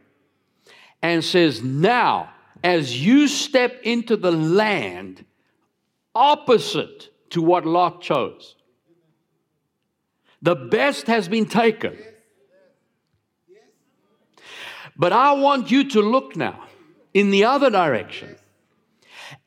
and 1.01 1.23
says, 1.23 1.63
Now, 1.63 2.29
as 2.63 3.03
you 3.03 3.27
step 3.27 3.79
into 3.83 4.17
the 4.17 4.31
land 4.31 5.25
opposite 6.13 7.09
to 7.31 7.41
what 7.41 7.65
Lot 7.65 8.01
chose, 8.01 8.55
the 10.41 10.55
best 10.55 11.07
has 11.07 11.27
been 11.27 11.45
taken. 11.45 11.97
But 14.95 15.13
I 15.13 15.33
want 15.33 15.71
you 15.71 15.89
to 15.89 16.01
look 16.01 16.35
now 16.35 16.65
in 17.13 17.31
the 17.31 17.45
other 17.45 17.69
direction. 17.69 18.35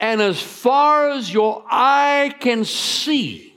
And 0.00 0.22
as 0.22 0.40
far 0.40 1.10
as 1.10 1.32
your 1.32 1.64
eye 1.68 2.34
can 2.40 2.64
see, 2.64 3.54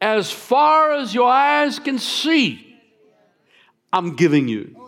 as 0.00 0.30
far 0.30 0.92
as 0.92 1.14
your 1.14 1.28
eyes 1.28 1.78
can 1.78 1.98
see, 1.98 2.78
I'm 3.92 4.16
giving 4.16 4.48
you. 4.48 4.85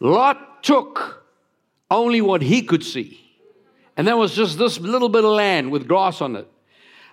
Lot 0.00 0.62
took 0.62 1.24
only 1.90 2.20
what 2.20 2.42
he 2.42 2.62
could 2.62 2.82
see. 2.82 3.20
And 3.96 4.08
that 4.08 4.18
was 4.18 4.34
just 4.34 4.58
this 4.58 4.80
little 4.80 5.08
bit 5.08 5.24
of 5.24 5.30
land 5.30 5.70
with 5.70 5.86
grass 5.86 6.20
on 6.20 6.36
it. 6.36 6.48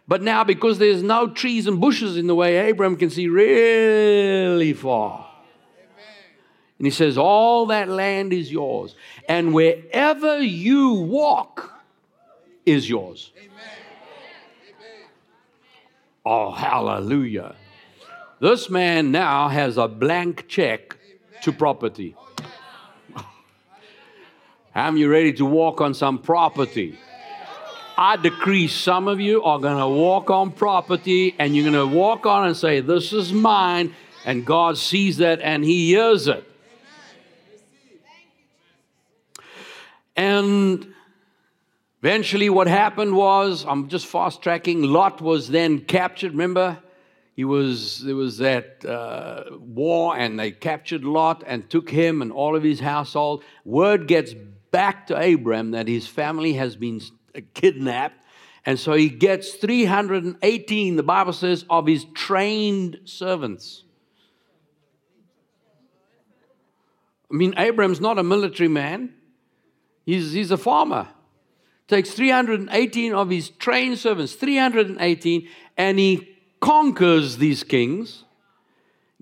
But 0.08 0.22
now, 0.22 0.44
because 0.44 0.80
there's 0.80 1.04
no 1.04 1.28
trees 1.28 1.68
and 1.68 1.80
bushes 1.80 2.18
in 2.18 2.28
the 2.28 2.36
way, 2.36 2.58
Abraham 2.58 2.98
can 2.98 3.10
see 3.10 3.28
really 3.28 4.74
far. 4.74 5.30
And 6.80 6.88
he 6.88 6.92
says, 6.92 7.18
All 7.18 7.68
that 7.68 7.88
land 7.88 8.34
is 8.34 8.52
yours. 8.52 8.96
And 9.30 9.54
wherever 9.54 10.40
you 10.40 10.94
walk 10.94 11.72
is 12.66 12.90
yours. 12.90 13.32
Oh, 16.26 16.52
hallelujah. 16.52 17.56
This 18.40 18.70
man 18.70 19.12
now 19.12 19.48
has 19.48 19.78
a 19.78 19.88
blank 19.88 20.48
check 20.48 20.98
to 21.44 21.52
property. 21.52 22.16
How 24.74 24.90
you 24.94 25.12
ready 25.12 25.34
to 25.34 25.46
walk 25.46 25.82
on 25.82 25.94
some 25.94 26.20
property? 26.20 26.98
I 27.98 28.16
decree 28.16 28.70
some 28.70 29.10
of 29.10 29.20
you 29.20 29.44
are 29.44 29.60
going 29.60 29.78
to 29.78 29.88
walk 29.88 30.30
on 30.30 30.52
property 30.52 31.36
and 31.38 31.54
you're 31.54 31.70
going 31.70 31.90
to 31.90 31.94
walk 31.94 32.26
on 32.26 32.48
and 32.48 32.56
say, 32.56 32.80
This 32.80 33.12
is 33.12 33.34
mine. 33.34 33.94
And 34.24 34.46
God 34.46 34.78
sees 34.78 35.18
that 35.18 35.42
and 35.42 35.66
He 35.66 35.90
hears 35.90 36.30
it. 36.30 36.50
And 40.16 40.94
eventually, 42.02 42.50
what 42.50 42.68
happened 42.68 43.14
was, 43.14 43.66
I'm 43.68 43.90
just 43.90 44.06
fast 44.06 44.42
tracking, 44.42 44.84
Lot 44.84 45.20
was 45.20 45.50
then 45.50 45.82
captured. 45.82 46.32
Remember? 46.32 46.80
He 47.36 47.44
was, 47.44 48.04
there 48.04 48.16
was 48.16 48.38
that 48.38 48.86
uh, 48.86 49.58
war, 49.58 50.16
and 50.18 50.40
they 50.40 50.52
captured 50.52 51.04
Lot 51.04 51.44
and 51.46 51.70
took 51.70 51.90
him 51.90 52.22
and 52.22 52.32
all 52.32 52.56
of 52.56 52.64
his 52.64 52.80
household. 52.80 53.44
Word 53.66 54.08
gets 54.08 54.34
back 54.72 55.08
to 55.08 55.34
Abram 55.34 55.72
that 55.72 55.88
his 55.88 56.08
family 56.08 56.54
has 56.54 56.76
been 56.76 57.02
uh, 57.36 57.42
kidnapped. 57.54 58.26
And 58.66 58.80
so 58.80 58.94
he 58.94 59.10
gets 59.10 59.54
318, 59.54 60.96
the 60.96 61.04
Bible 61.04 61.34
says, 61.34 61.66
of 61.70 61.88
his 61.88 62.06
trained 62.14 63.00
servants. 63.06 63.84
I 67.32 67.36
mean, 67.36 67.54
Abram's 67.58 68.02
not 68.02 68.20
a 68.20 68.24
military 68.24 68.68
man, 68.68 69.14
he's, 70.06 70.34
he's 70.34 70.52
a 70.52 70.58
farmer. 70.58 71.08
Takes 71.88 72.12
318 72.12 73.14
of 73.14 73.30
his 73.30 73.50
trained 73.50 74.00
servants, 74.00 74.34
318, 74.34 75.48
and 75.76 76.00
he 76.00 76.38
conquers 76.62 77.38
these 77.38 77.64
kings, 77.64 78.24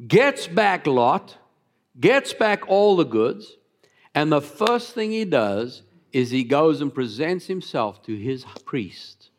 gets 0.07 0.45
back 0.45 0.85
Lot, 0.85 1.37
gets 1.99 2.33
back 2.33 2.67
all 2.67 2.95
the 2.95 3.05
goods, 3.05 3.57
and 4.15 4.31
the 4.31 4.41
first 4.41 4.93
thing 4.93 5.11
he 5.11 5.25
does 5.25 5.83
is 6.11 6.31
he 6.31 6.43
goes 6.43 6.81
and 6.81 6.93
presents 6.93 7.47
himself 7.47 8.01
to 8.03 8.15
his 8.15 8.45
priest. 8.65 9.29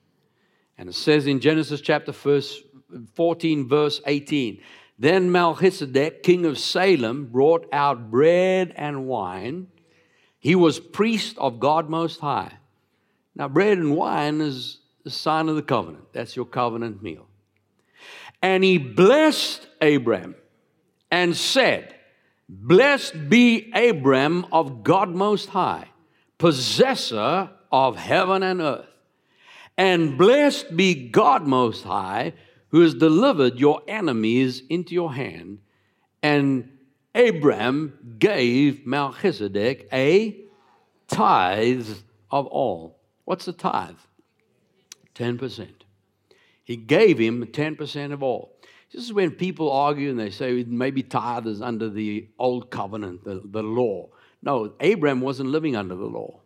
And 0.78 0.88
it 0.88 0.94
says 0.94 1.26
in 1.26 1.40
Genesis 1.40 1.80
chapter 1.80 2.12
14, 2.12 3.68
verse 3.68 4.00
18 4.06 4.60
Then 4.98 5.32
Melchizedek, 5.32 6.22
king 6.22 6.46
of 6.46 6.58
Salem, 6.58 7.26
brought 7.26 7.66
out 7.72 8.10
bread 8.10 8.72
and 8.76 9.06
wine. 9.06 9.68
He 10.38 10.54
was 10.54 10.80
priest 10.80 11.36
of 11.38 11.60
God 11.60 11.90
Most 11.90 12.20
High. 12.20 12.52
Now, 13.34 13.48
bread 13.48 13.78
and 13.78 13.94
wine 13.94 14.40
is 14.40 14.78
the 15.04 15.10
sign 15.10 15.48
of 15.48 15.56
the 15.56 15.62
covenant. 15.62 16.12
That's 16.12 16.34
your 16.34 16.46
covenant 16.46 17.02
meal. 17.02 17.26
And 18.42 18.64
he 18.64 18.78
blessed 18.78 19.68
Abram 19.82 20.34
and 21.10 21.36
said, 21.36 21.94
Blessed 22.52 23.28
be 23.28 23.70
Abram 23.72 24.46
of 24.50 24.82
God 24.82 25.10
Most 25.10 25.50
High 25.50 25.90
possessor 26.40 27.50
of 27.70 27.96
heaven 27.96 28.42
and 28.42 28.60
earth. 28.60 28.86
And 29.76 30.18
blessed 30.18 30.74
be 30.76 31.08
God 31.08 31.46
Most 31.46 31.84
High, 31.84 32.32
who 32.68 32.80
has 32.80 32.94
delivered 32.94 33.58
your 33.58 33.82
enemies 33.86 34.62
into 34.68 34.94
your 34.94 35.12
hand. 35.12 35.58
And 36.22 36.78
Abram 37.14 38.16
gave 38.18 38.86
Melchizedek 38.86 39.88
a 39.92 40.44
tithe 41.08 41.88
of 42.30 42.46
all. 42.46 42.98
What's 43.26 43.44
the 43.44 43.52
tithe? 43.52 43.96
10%. 45.14 45.68
He 46.64 46.76
gave 46.76 47.18
him 47.18 47.46
10% 47.46 48.12
of 48.12 48.22
all. 48.22 48.56
This 48.92 49.04
is 49.04 49.12
when 49.12 49.30
people 49.30 49.70
argue 49.70 50.10
and 50.10 50.18
they 50.18 50.30
say 50.30 50.64
maybe 50.64 51.02
tithe 51.02 51.46
is 51.46 51.62
under 51.62 51.88
the 51.88 52.28
old 52.38 52.70
covenant, 52.70 53.24
the, 53.24 53.40
the 53.44 53.62
law. 53.62 54.08
No, 54.42 54.72
Abraham 54.80 55.20
wasn't 55.20 55.50
living 55.50 55.76
under 55.76 55.94
the 55.94 56.06
law. 56.06 56.40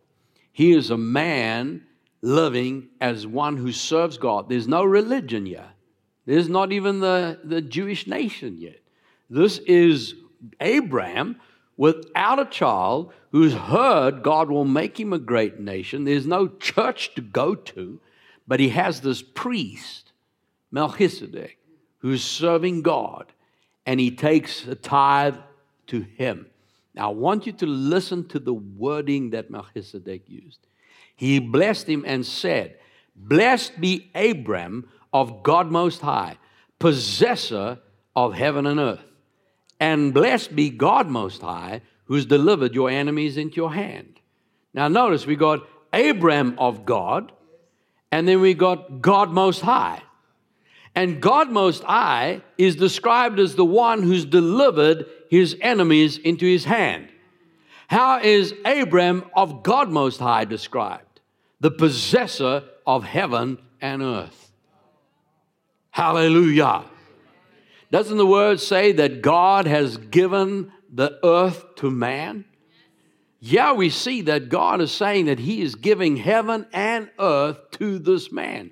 He 0.51 0.73
is 0.73 0.91
a 0.91 0.97
man 0.97 1.85
living 2.21 2.89
as 3.01 3.25
one 3.25 3.57
who 3.57 3.71
serves 3.71 4.17
God. 4.17 4.47
There's 4.47 4.67
no 4.67 4.83
religion 4.83 5.45
yet. 5.45 5.69
There's 6.25 6.49
not 6.49 6.71
even 6.71 6.99
the, 6.99 7.39
the 7.43 7.61
Jewish 7.61 8.07
nation 8.07 8.57
yet. 8.57 8.79
This 9.29 9.57
is 9.59 10.15
Abraham 10.59 11.39
without 11.77 12.39
a 12.39 12.45
child 12.45 13.13
who's 13.31 13.53
heard 13.53 14.23
God 14.23 14.49
will 14.49 14.65
make 14.65 14.99
him 14.99 15.13
a 15.13 15.19
great 15.19 15.59
nation. 15.59 16.03
There's 16.03 16.25
no 16.25 16.47
church 16.47 17.15
to 17.15 17.21
go 17.21 17.55
to, 17.55 17.99
but 18.47 18.59
he 18.59 18.69
has 18.69 19.01
this 19.01 19.21
priest, 19.21 20.11
Melchizedek, 20.71 21.57
who's 22.05 22.23
serving 22.23 22.83
God, 22.83 23.33
and 23.87 23.99
he 23.99 24.11
takes 24.11 24.67
a 24.67 24.75
tithe 24.75 25.37
to 25.87 26.01
him. 26.01 26.45
Now, 26.93 27.09
I 27.09 27.13
want 27.15 27.47
you 27.47 27.51
to 27.53 27.65
listen 27.65 28.27
to 28.27 28.37
the 28.37 28.53
wording 28.53 29.31
that 29.31 29.49
Melchizedek 29.49 30.21
used. 30.27 30.59
He 31.15 31.39
blessed 31.39 31.89
him 31.89 32.03
and 32.05 32.23
said, 32.23 32.77
Blessed 33.15 33.81
be 33.81 34.11
Abram 34.13 34.87
of 35.11 35.41
God 35.41 35.71
Most 35.71 36.01
High, 36.01 36.37
possessor 36.77 37.79
of 38.15 38.35
heaven 38.35 38.67
and 38.67 38.79
earth. 38.79 39.11
And 39.79 40.13
blessed 40.13 40.55
be 40.55 40.69
God 40.69 41.07
Most 41.07 41.41
High, 41.41 41.81
who's 42.03 42.27
delivered 42.27 42.75
your 42.75 42.91
enemies 42.91 43.35
into 43.35 43.55
your 43.55 43.73
hand. 43.73 44.19
Now, 44.75 44.89
notice 44.89 45.25
we 45.25 45.35
got 45.35 45.67
Abram 45.91 46.53
of 46.59 46.85
God, 46.85 47.31
and 48.11 48.27
then 48.27 48.41
we 48.41 48.53
got 48.53 49.01
God 49.01 49.31
Most 49.31 49.61
High. 49.61 50.03
And 50.95 51.21
God 51.21 51.51
Most 51.51 51.83
High 51.83 52.41
is 52.57 52.77
described 52.77 53.37
as 53.37 53.55
the 53.55 53.65
one 53.65 54.01
who's 54.01 54.25
delivered 54.25 55.05
his 55.29 55.57
enemies 55.59 56.17
into 56.17 56.45
his 56.45 56.63
hand. 56.63 57.09
How 57.87 58.21
is 58.21 58.53
Abram 58.63 59.25
of 59.35 59.61
God 59.61 59.89
Most 59.89 60.19
High 60.19 60.45
described? 60.45 61.19
The 61.59 61.71
possessor 61.71 62.63
of 62.87 63.03
heaven 63.03 63.59
and 63.81 64.01
earth. 64.01 64.51
Hallelujah. 65.91 66.85
Doesn't 67.91 68.17
the 68.17 68.25
word 68.25 68.59
say 68.59 68.91
that 68.93 69.21
God 69.21 69.67
has 69.67 69.97
given 69.97 70.71
the 70.91 71.19
earth 71.23 71.75
to 71.75 71.91
man? 71.91 72.45
Yeah, 73.39 73.73
we 73.73 73.89
see 73.89 74.21
that 74.23 74.49
God 74.49 74.81
is 74.81 74.91
saying 74.91 75.25
that 75.25 75.39
He 75.39 75.61
is 75.61 75.75
giving 75.75 76.17
heaven 76.17 76.65
and 76.73 77.09
earth 77.19 77.71
to 77.71 77.99
this 77.99 78.31
man. 78.31 78.71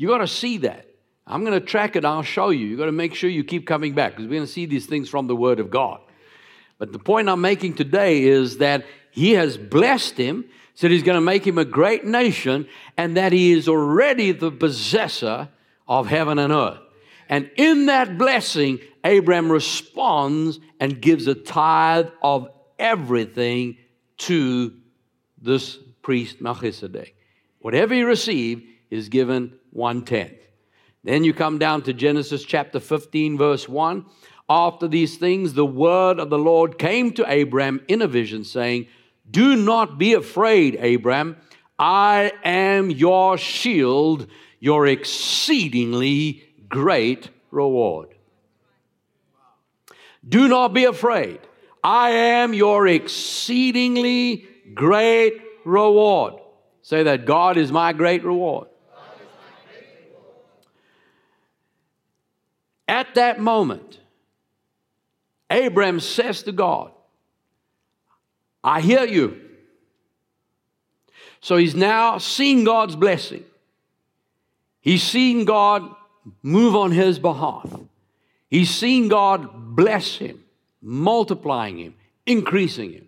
You 0.00 0.08
got 0.08 0.18
to 0.18 0.26
see 0.26 0.56
that. 0.58 0.86
I'm 1.26 1.44
going 1.44 1.60
to 1.60 1.64
track 1.64 1.94
it. 1.94 2.06
I'll 2.06 2.22
show 2.22 2.48
you. 2.48 2.66
You 2.66 2.78
got 2.78 2.86
to 2.86 2.92
make 2.92 3.14
sure 3.14 3.28
you 3.28 3.44
keep 3.44 3.66
coming 3.66 3.92
back 3.92 4.12
because 4.12 4.24
we're 4.24 4.36
going 4.36 4.46
to 4.46 4.50
see 4.50 4.64
these 4.64 4.86
things 4.86 5.10
from 5.10 5.26
the 5.26 5.36
Word 5.36 5.60
of 5.60 5.70
God. 5.70 6.00
But 6.78 6.94
the 6.94 6.98
point 6.98 7.28
I'm 7.28 7.42
making 7.42 7.74
today 7.74 8.24
is 8.24 8.56
that 8.56 8.86
He 9.10 9.32
has 9.32 9.58
blessed 9.58 10.16
him, 10.16 10.46
said 10.72 10.90
He's 10.90 11.02
going 11.02 11.18
to 11.18 11.20
make 11.20 11.46
him 11.46 11.58
a 11.58 11.66
great 11.66 12.06
nation, 12.06 12.66
and 12.96 13.18
that 13.18 13.34
He 13.34 13.52
is 13.52 13.68
already 13.68 14.32
the 14.32 14.50
possessor 14.50 15.50
of 15.86 16.06
heaven 16.06 16.38
and 16.38 16.50
earth. 16.50 16.80
And 17.28 17.50
in 17.56 17.84
that 17.84 18.16
blessing, 18.16 18.78
Abraham 19.04 19.52
responds 19.52 20.60
and 20.80 21.02
gives 21.02 21.26
a 21.26 21.34
tithe 21.34 22.08
of 22.22 22.48
everything 22.78 23.76
to 24.16 24.72
this 25.42 25.76
priest 26.00 26.40
Melchizedek. 26.40 27.14
Whatever 27.58 27.92
he 27.92 28.02
received 28.02 28.62
is 28.90 29.08
given 29.08 29.54
one 29.70 30.04
tenth. 30.04 30.34
Then 31.04 31.24
you 31.24 31.32
come 31.32 31.58
down 31.58 31.82
to 31.82 31.92
Genesis 31.92 32.44
chapter 32.44 32.80
15, 32.80 33.38
verse 33.38 33.68
1. 33.68 34.04
After 34.48 34.88
these 34.88 35.16
things, 35.16 35.54
the 35.54 35.64
word 35.64 36.18
of 36.18 36.28
the 36.28 36.38
Lord 36.38 36.78
came 36.78 37.12
to 37.12 37.40
Abram 37.40 37.80
in 37.88 38.02
a 38.02 38.08
vision, 38.08 38.44
saying, 38.44 38.88
Do 39.30 39.56
not 39.56 39.98
be 39.98 40.12
afraid, 40.12 40.74
Abram. 40.74 41.36
I 41.78 42.32
am 42.44 42.90
your 42.90 43.38
shield, 43.38 44.26
your 44.58 44.86
exceedingly 44.86 46.42
great 46.68 47.30
reward. 47.50 48.14
Do 50.28 50.48
not 50.48 50.74
be 50.74 50.84
afraid. 50.84 51.40
I 51.82 52.10
am 52.10 52.52
your 52.52 52.86
exceedingly 52.86 54.46
great 54.74 55.40
reward. 55.64 56.34
Say 56.82 57.04
that 57.04 57.24
God 57.24 57.56
is 57.56 57.72
my 57.72 57.92
great 57.92 58.24
reward. 58.24 58.68
At 62.90 63.14
that 63.14 63.38
moment, 63.38 64.00
Abram 65.48 66.00
says 66.00 66.42
to 66.42 66.50
God, 66.50 66.90
I 68.64 68.80
hear 68.80 69.04
you. 69.04 69.40
So 71.40 71.56
he's 71.56 71.76
now 71.76 72.18
seeing 72.18 72.64
God's 72.64 72.96
blessing. 72.96 73.44
He's 74.80 75.04
seeing 75.04 75.44
God 75.44 75.88
move 76.42 76.74
on 76.74 76.90
his 76.90 77.20
behalf. 77.20 77.72
He's 78.48 78.70
seeing 78.70 79.06
God 79.06 79.76
bless 79.76 80.16
him, 80.16 80.42
multiplying 80.82 81.78
him, 81.78 81.94
increasing 82.26 82.92
him. 82.92 83.06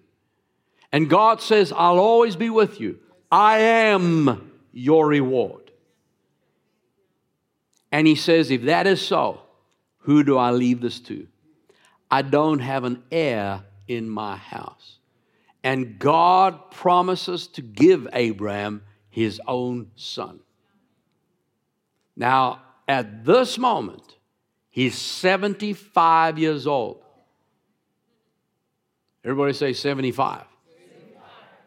And 0.93 1.11
God 1.11 1.41
says, 1.41 1.73
I'll 1.73 1.99
always 1.99 2.37
be 2.37 2.51
with 2.51 2.81
you. 2.81 3.01
I 3.33 3.59
am 3.59 4.53
your 4.73 5.09
reward. 5.09 5.73
And 7.91 8.07
he 8.07 8.15
says, 8.15 8.53
if 8.53 8.63
that 8.63 8.87
is 8.87 9.05
so, 9.05 9.43
who 10.03 10.23
do 10.23 10.37
I 10.37 10.51
leave 10.51 10.81
this 10.81 11.01
to? 11.01 11.27
I 12.11 12.23
don't 12.23 12.59
have 12.61 12.85
an 12.85 13.03
heir 13.11 13.65
in 13.89 14.09
my 14.09 14.37
house. 14.37 14.99
and 15.65 15.99
God 15.99 16.73
promises 16.73 17.47
to 17.49 17.63
give 17.63 18.09
Abraham 18.13 18.83
his 19.09 19.41
own 19.47 19.93
son. 19.95 20.41
Now, 22.17 22.63
at 22.89 23.25
this 23.25 23.59
moment, 23.59 24.17
he's 24.71 24.97
75 24.99 26.39
years 26.39 26.67
old. 26.67 27.03
Everybody 29.25 29.53
say 29.53 29.73
75. 29.73 30.45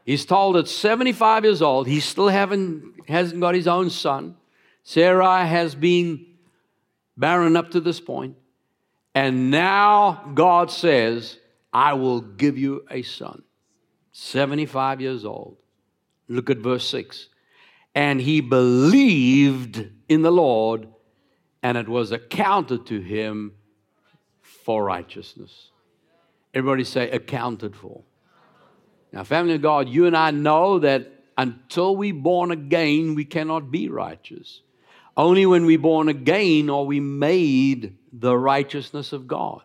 He's 0.06 0.26
told 0.26 0.58
at 0.58 0.68
75 0.68 1.46
years 1.46 1.62
old, 1.62 1.88
he 1.88 2.00
still 2.00 2.28
haven't, 2.28 2.94
hasn't 3.08 3.42
got 3.42 3.56
his 3.56 3.68
own 3.68 3.90
son. 3.90 4.36
Sarah 4.84 5.46
has 5.46 5.74
been 5.74 6.26
barren 7.18 7.56
up 7.56 7.72
to 7.72 7.80
this 7.80 8.00
point. 8.00 8.36
And 9.14 9.50
now 9.50 10.32
God 10.34 10.72
says, 10.72 11.38
I 11.72 11.94
will 11.94 12.22
give 12.22 12.58
you 12.58 12.86
a 12.90 13.02
son. 13.02 13.44
75 14.12 15.02
years 15.02 15.26
old. 15.26 15.58
Look 16.28 16.50
at 16.50 16.58
verse 16.58 16.88
6. 16.90 17.30
And 17.94 18.20
he 18.20 18.42
believed 18.42 19.90
in 20.10 20.22
the 20.22 20.32
Lord, 20.32 20.88
and 21.64 21.78
it 21.78 21.88
was 21.88 22.12
accounted 22.12 22.86
to 22.88 23.00
him 23.00 23.54
for 24.42 24.84
righteousness. 24.84 25.70
Everybody 26.54 26.84
say, 26.84 27.10
accounted 27.10 27.76
for. 27.76 28.04
Now, 29.12 29.24
family 29.24 29.56
of 29.56 29.62
God, 29.62 29.88
you 29.88 30.08
and 30.08 30.16
I 30.16 30.32
know 30.32 30.80
that 30.80 31.12
until 31.38 31.96
we're 31.96 32.14
born 32.14 32.52
again, 32.52 33.16
we 33.16 33.26
cannot 33.26 33.72
be 33.72 33.88
righteous. 33.90 34.62
Only 35.18 35.46
when 35.46 35.66
we 35.66 35.76
are 35.76 35.80
born 35.80 36.10
again 36.10 36.70
are 36.70 36.84
we 36.84 37.00
made 37.00 37.98
the 38.12 38.38
righteousness 38.38 39.14
of 39.14 39.28
God. 39.28 39.62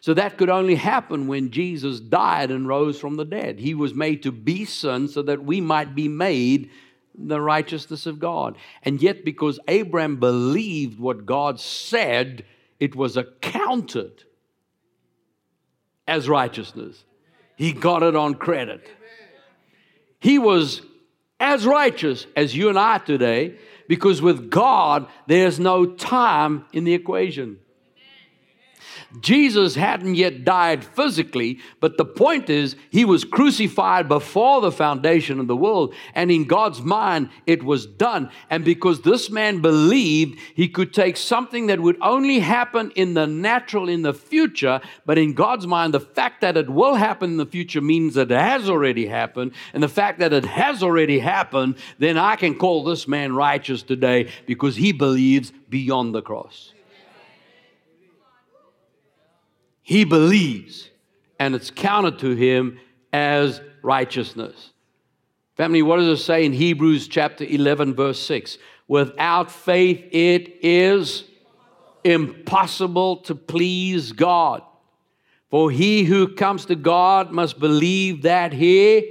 So 0.00 0.14
that 0.14 0.38
could 0.38 0.48
only 0.48 0.76
happen 0.76 1.26
when 1.26 1.50
Jesus 1.50 1.98
died 1.98 2.50
and 2.50 2.68
rose 2.68 3.00
from 3.00 3.16
the 3.16 3.24
dead. 3.24 3.58
He 3.58 3.74
was 3.74 3.94
made 3.94 4.22
to 4.22 4.32
be 4.32 4.64
sin 4.64 5.08
so 5.08 5.22
that 5.22 5.42
we 5.42 5.60
might 5.60 5.94
be 5.94 6.06
made 6.06 6.70
the 7.16 7.40
righteousness 7.40 8.06
of 8.06 8.20
God. 8.20 8.56
And 8.84 9.02
yet, 9.02 9.24
because 9.24 9.58
Abraham 9.66 10.16
believed 10.16 11.00
what 11.00 11.26
God 11.26 11.58
said, 11.58 12.44
it 12.78 12.94
was 12.94 13.16
accounted 13.16 14.24
as 16.06 16.28
righteousness. 16.28 17.04
He 17.56 17.72
got 17.72 18.04
it 18.04 18.14
on 18.14 18.36
credit. 18.36 18.88
He 20.20 20.38
was 20.38 20.82
as 21.40 21.66
righteous 21.66 22.26
as 22.36 22.56
you 22.56 22.68
and 22.68 22.78
I 22.78 22.98
today 22.98 23.58
because 23.88 24.22
with 24.22 24.50
God, 24.50 25.08
there's 25.26 25.58
no 25.58 25.86
time 25.86 26.66
in 26.72 26.84
the 26.84 26.94
equation. 26.94 27.58
Jesus 29.20 29.74
hadn't 29.74 30.16
yet 30.16 30.44
died 30.44 30.84
physically, 30.84 31.60
but 31.80 31.96
the 31.96 32.04
point 32.04 32.50
is, 32.50 32.76
he 32.90 33.06
was 33.06 33.24
crucified 33.24 34.06
before 34.06 34.60
the 34.60 34.70
foundation 34.70 35.40
of 35.40 35.46
the 35.46 35.56
world, 35.56 35.94
and 36.14 36.30
in 36.30 36.44
God's 36.44 36.82
mind, 36.82 37.30
it 37.46 37.62
was 37.62 37.86
done. 37.86 38.30
And 38.50 38.64
because 38.64 39.00
this 39.00 39.30
man 39.30 39.62
believed, 39.62 40.38
he 40.54 40.68
could 40.68 40.92
take 40.92 41.16
something 41.16 41.68
that 41.68 41.80
would 41.80 41.96
only 42.02 42.38
happen 42.40 42.92
in 42.96 43.14
the 43.14 43.26
natural 43.26 43.88
in 43.88 44.02
the 44.02 44.12
future, 44.12 44.80
but 45.06 45.16
in 45.16 45.32
God's 45.32 45.66
mind, 45.66 45.94
the 45.94 46.00
fact 46.00 46.42
that 46.42 46.58
it 46.58 46.68
will 46.68 46.94
happen 46.94 47.30
in 47.30 47.36
the 47.38 47.46
future 47.46 47.80
means 47.80 48.14
that 48.14 48.30
it 48.30 48.38
has 48.38 48.68
already 48.68 49.06
happened. 49.06 49.52
And 49.72 49.82
the 49.82 49.88
fact 49.88 50.18
that 50.18 50.34
it 50.34 50.44
has 50.44 50.82
already 50.82 51.18
happened, 51.18 51.76
then 51.98 52.18
I 52.18 52.36
can 52.36 52.58
call 52.58 52.84
this 52.84 53.08
man 53.08 53.34
righteous 53.34 53.82
today 53.82 54.30
because 54.46 54.76
he 54.76 54.92
believes 54.92 55.50
beyond 55.70 56.14
the 56.14 56.22
cross. 56.22 56.74
He 59.88 60.04
believes, 60.04 60.90
and 61.40 61.54
it's 61.54 61.70
counted 61.70 62.18
to 62.18 62.34
him 62.34 62.78
as 63.10 63.62
righteousness. 63.80 64.74
Family, 65.56 65.80
what 65.80 65.96
does 65.96 66.20
it 66.20 66.22
say 66.22 66.44
in 66.44 66.52
Hebrews 66.52 67.08
chapter 67.08 67.42
11, 67.44 67.94
verse 67.94 68.20
6? 68.20 68.58
Without 68.86 69.50
faith, 69.50 70.04
it 70.12 70.58
is 70.62 71.24
impossible 72.04 73.16
to 73.22 73.34
please 73.34 74.12
God. 74.12 74.60
For 75.48 75.70
he 75.70 76.04
who 76.04 76.34
comes 76.34 76.66
to 76.66 76.76
God 76.76 77.32
must 77.32 77.58
believe 77.58 78.20
that 78.24 78.52
he 78.52 79.10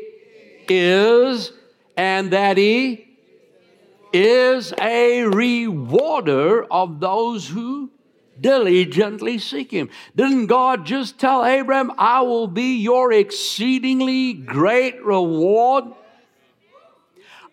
is 0.70 1.54
and 1.98 2.30
that 2.30 2.56
he 2.56 3.18
is 4.14 4.76
a 4.80 5.24
rewarder 5.24 6.66
of 6.72 7.00
those 7.00 7.48
who 7.50 7.90
diligently 8.40 9.38
seek 9.38 9.72
him. 9.72 9.90
Didn't 10.16 10.48
God 10.48 10.86
just 10.86 11.20
tell 11.20 11.46
Abraham, 11.46 11.92
I 11.98 12.22
will 12.22 12.48
be 12.48 12.78
your 12.78 13.12
exceedingly 13.12 14.34
great 14.34 15.04
reward? 15.04 15.86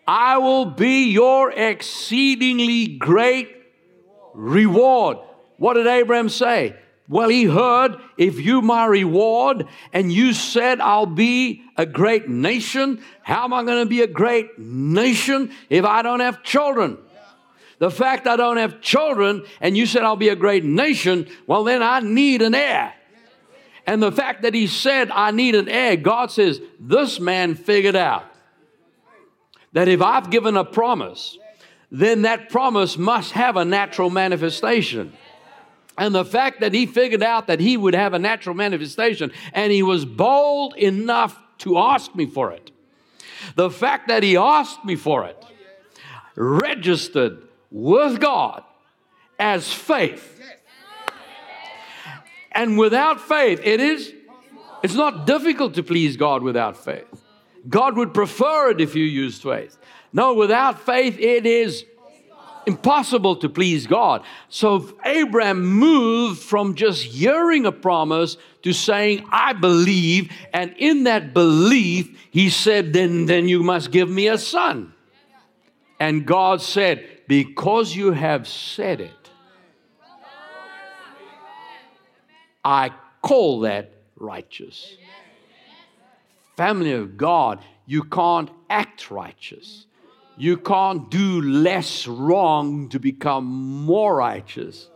I 0.07 0.37
will 0.37 0.65
be 0.65 1.09
your 1.11 1.51
exceedingly 1.51 2.87
great 2.87 3.55
reward. 4.33 5.17
What 5.57 5.75
did 5.75 5.87
Abraham 5.87 6.29
say? 6.29 6.75
Well, 7.07 7.29
he 7.29 7.45
heard, 7.45 7.97
if 8.17 8.39
you 8.39 8.61
my 8.61 8.85
reward, 8.85 9.67
and 9.93 10.11
you 10.11 10.33
said 10.33 10.81
I'll 10.81 11.05
be 11.05 11.61
a 11.77 11.85
great 11.85 12.27
nation, 12.27 13.03
how 13.21 13.43
am 13.43 13.53
I 13.53 13.63
going 13.63 13.83
to 13.83 13.89
be 13.89 14.01
a 14.01 14.07
great 14.07 14.57
nation 14.57 15.51
if 15.69 15.85
I 15.85 16.01
don't 16.01 16.19
have 16.19 16.41
children? 16.41 16.97
The 17.79 17.91
fact 17.91 18.27
I 18.27 18.35
don't 18.35 18.57
have 18.57 18.81
children 18.81 19.43
and 19.59 19.75
you 19.75 19.85
said 19.85 20.03
I'll 20.03 20.15
be 20.15 20.29
a 20.29 20.35
great 20.35 20.63
nation, 20.63 21.27
well, 21.45 21.63
then 21.63 21.83
I 21.83 21.99
need 21.99 22.41
an 22.41 22.55
heir. 22.55 22.93
And 23.87 24.01
the 24.01 24.11
fact 24.11 24.41
that 24.41 24.53
he 24.53 24.67
said, 24.67 25.11
I 25.11 25.31
need 25.31 25.55
an 25.55 25.69
heir, 25.69 25.95
God 25.95 26.31
says, 26.31 26.59
this 26.79 27.19
man 27.19 27.55
figured 27.55 27.95
out 27.95 28.25
that 29.73 29.87
if 29.87 30.01
I've 30.01 30.31
given 30.31 30.57
a 30.57 30.65
promise, 30.65 31.37
then 31.91 32.23
that 32.23 32.49
promise 32.49 32.97
must 32.97 33.33
have 33.33 33.57
a 33.57 33.65
natural 33.65 34.09
manifestation. 34.09 35.13
And 35.97 36.15
the 36.15 36.25
fact 36.25 36.61
that 36.61 36.73
he 36.73 36.85
figured 36.85 37.23
out 37.23 37.47
that 37.47 37.59
he 37.59 37.77
would 37.77 37.93
have 37.93 38.13
a 38.13 38.19
natural 38.19 38.55
manifestation 38.55 39.31
and 39.53 39.71
he 39.71 39.83
was 39.83 40.03
bold 40.03 40.75
enough 40.75 41.39
to 41.59 41.77
ask 41.77 42.13
me 42.15 42.25
for 42.25 42.51
it. 42.51 42.71
The 43.55 43.69
fact 43.69 44.07
that 44.07 44.23
he 44.23 44.35
asked 44.35 44.83
me 44.83 44.95
for 44.95 45.25
it 45.25 45.45
registered 46.35 47.44
with 47.75 48.21
God 48.21 48.63
as 49.37 49.71
faith. 49.71 50.41
And 52.53 52.77
without 52.77 53.19
faith, 53.19 53.59
it 53.61 53.81
is 53.81 54.13
it's 54.81 54.95
not 54.95 55.27
difficult 55.27 55.73
to 55.73 55.83
please 55.83 56.15
God 56.15 56.41
without 56.41 56.77
faith. 56.77 57.07
God 57.67 57.97
would 57.97 58.13
prefer 58.13 58.69
it 58.69 58.79
if 58.79 58.95
you 58.95 59.03
used 59.03 59.41
faith. 59.41 59.77
No, 60.13 60.35
without 60.35 60.79
faith, 60.85 61.19
it 61.19 61.45
is 61.45 61.83
impossible 62.65 63.35
to 63.37 63.49
please 63.49 63.87
God. 63.87 64.23
So 64.47 64.95
Abraham 65.03 65.65
moved 65.65 66.41
from 66.41 66.75
just 66.75 67.03
hearing 67.03 67.65
a 67.65 67.71
promise 67.73 68.37
to 68.61 68.71
saying, 68.71 69.25
I 69.31 69.51
believe. 69.51 70.31
And 70.53 70.73
in 70.77 71.03
that 71.03 71.33
belief, 71.33 72.17
he 72.31 72.49
said, 72.49 72.93
Then, 72.93 73.25
then 73.25 73.49
you 73.49 73.63
must 73.63 73.91
give 73.91 74.09
me 74.09 74.29
a 74.29 74.37
son. 74.37 74.93
And 75.99 76.25
God 76.25 76.61
said, 76.61 77.14
because 77.27 77.95
you 77.95 78.11
have 78.11 78.47
said 78.47 79.01
it, 79.01 79.29
I 82.63 82.91
call 83.21 83.61
that 83.61 83.91
righteous. 84.15 84.95
Family 86.55 86.93
of 86.93 87.17
God, 87.17 87.59
you 87.85 88.03
can't 88.03 88.49
act 88.69 89.11
righteous. 89.11 89.85
You 90.37 90.57
can't 90.57 91.09
do 91.09 91.41
less 91.41 92.07
wrong 92.07 92.89
to 92.89 92.99
become 92.99 93.45
more 93.45 94.15
righteous. 94.15 94.89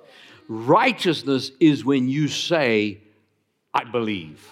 Righteousness 0.48 1.52
is 1.60 1.86
when 1.86 2.10
you 2.10 2.28
say, 2.28 3.02
I 3.74 3.84
believe. 3.84 4.51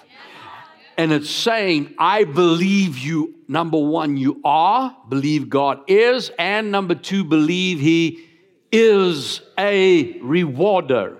And 0.98 1.12
it's 1.12 1.30
saying, 1.30 1.94
I 2.00 2.24
believe 2.24 2.98
you, 2.98 3.36
number 3.48 3.78
one, 3.78 4.18
you 4.18 4.42
are, 4.44 4.98
believe 5.08 5.48
God 5.48 5.82
is, 5.88 6.32
and 6.40 6.72
number 6.72 6.96
two, 6.96 7.24
believe 7.24 7.80
He 7.80 8.26
is 8.72 9.42
a 9.60 10.20
rewarder 10.20 11.20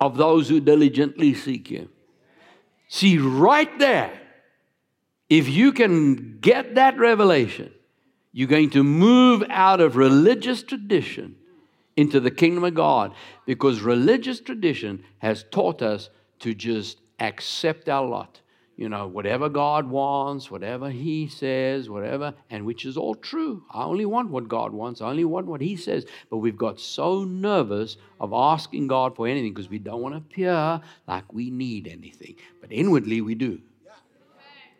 of 0.00 0.16
those 0.16 0.48
who 0.48 0.60
diligently 0.60 1.34
seek 1.34 1.66
Him. 1.66 1.88
See, 2.88 3.18
right 3.18 3.76
there, 3.80 4.12
if 5.28 5.48
you 5.48 5.72
can 5.72 6.38
get 6.38 6.76
that 6.76 6.96
revelation, 6.96 7.72
you're 8.32 8.48
going 8.48 8.70
to 8.70 8.84
move 8.84 9.42
out 9.48 9.80
of 9.80 9.96
religious 9.96 10.62
tradition 10.62 11.34
into 11.96 12.20
the 12.20 12.30
kingdom 12.30 12.62
of 12.62 12.74
God 12.74 13.14
because 13.46 13.80
religious 13.80 14.40
tradition 14.40 15.04
has 15.18 15.44
taught 15.50 15.82
us 15.82 16.08
to 16.38 16.54
just 16.54 16.98
accept 17.18 17.88
our 17.88 18.06
lot 18.06 18.40
you 18.80 18.88
know, 18.88 19.06
whatever 19.06 19.50
God 19.50 19.90
wants, 19.90 20.50
whatever 20.50 20.88
He 20.88 21.28
says, 21.28 21.90
whatever, 21.90 22.32
and 22.48 22.64
which 22.64 22.86
is 22.86 22.96
all 22.96 23.14
true. 23.14 23.62
I 23.70 23.84
only 23.84 24.06
want 24.06 24.30
what 24.30 24.48
God 24.48 24.72
wants, 24.72 25.02
I 25.02 25.10
only 25.10 25.26
want 25.26 25.46
what 25.46 25.60
He 25.60 25.76
says. 25.76 26.06
But 26.30 26.38
we've 26.38 26.56
got 26.56 26.80
so 26.80 27.24
nervous 27.24 27.98
of 28.18 28.32
asking 28.32 28.86
God 28.86 29.14
for 29.14 29.28
anything 29.28 29.52
because 29.52 29.68
we 29.68 29.78
don't 29.78 30.00
want 30.00 30.14
to 30.14 30.18
appear 30.18 30.80
like 31.06 31.30
we 31.30 31.50
need 31.50 31.88
anything. 31.88 32.36
But 32.62 32.72
inwardly, 32.72 33.20
we 33.20 33.34
do. 33.34 33.60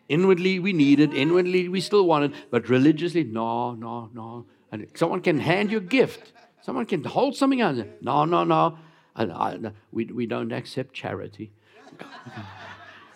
Inwardly, 0.09 0.57
we 0.57 0.73
need 0.73 0.99
it. 0.99 1.13
Inwardly, 1.13 1.69
we 1.69 1.79
still 1.79 2.07
want 2.07 2.25
it. 2.25 2.33
But 2.49 2.69
religiously, 2.69 3.23
no, 3.23 3.75
no, 3.75 4.09
no. 4.15 4.47
And 4.71 4.87
someone 4.95 5.21
can 5.21 5.39
hand 5.39 5.71
you 5.71 5.77
a 5.77 5.81
gift. 5.81 6.33
Someone 6.63 6.87
can 6.87 7.03
hold 7.03 7.35
something 7.35 7.61
out. 7.61 7.75
No, 8.01 8.25
no, 8.25 8.45
no. 8.45 8.79
And 9.15 9.31
I, 9.31 9.59
we, 9.91 10.05
we 10.05 10.25
don't 10.25 10.51
accept 10.51 10.95
charity. 10.95 11.51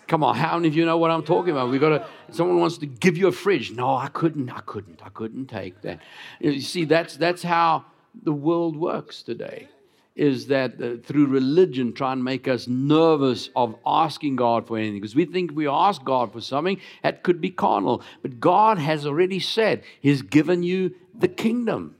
Come 0.07 0.23
on, 0.23 0.35
how 0.35 0.55
many 0.57 0.67
of 0.67 0.75
you 0.75 0.85
know 0.85 0.97
what 0.97 1.09
I'm 1.11 1.23
talking 1.23 1.51
about? 1.51 1.69
We 1.69 1.79
got 1.79 1.89
to. 1.89 2.07
Someone 2.31 2.59
wants 2.59 2.77
to 2.79 2.85
give 2.85 3.17
you 3.17 3.27
a 3.27 3.31
fridge. 3.31 3.71
No, 3.71 3.95
I 3.95 4.07
couldn't. 4.07 4.49
I 4.49 4.59
couldn't. 4.61 5.01
I 5.03 5.09
couldn't 5.09 5.47
take 5.47 5.81
that. 5.81 5.99
You 6.39 6.61
see, 6.61 6.85
that's 6.85 7.17
that's 7.17 7.41
how 7.43 7.85
the 8.23 8.33
world 8.33 8.75
works 8.75 9.23
today. 9.23 9.67
Is 10.15 10.47
that 10.47 10.81
uh, 10.81 11.03
through 11.03 11.25
religion 11.25 11.91
try 11.91 12.13
and 12.13 12.23
make 12.23 12.47
us 12.47 12.67
nervous 12.67 13.49
of 13.55 13.75
asking 13.85 14.37
God 14.37 14.65
for 14.65 14.77
anything 14.77 15.01
because 15.01 15.15
we 15.15 15.25
think 15.25 15.51
we 15.53 15.67
ask 15.67 16.03
God 16.05 16.31
for 16.31 16.39
something 16.39 16.79
that 17.03 17.21
could 17.23 17.41
be 17.41 17.49
carnal, 17.49 18.01
but 18.21 18.39
God 18.39 18.77
has 18.77 19.05
already 19.05 19.39
said 19.39 19.83
He's 19.99 20.21
given 20.21 20.63
you 20.63 20.95
the 21.13 21.27
kingdom. 21.27 21.95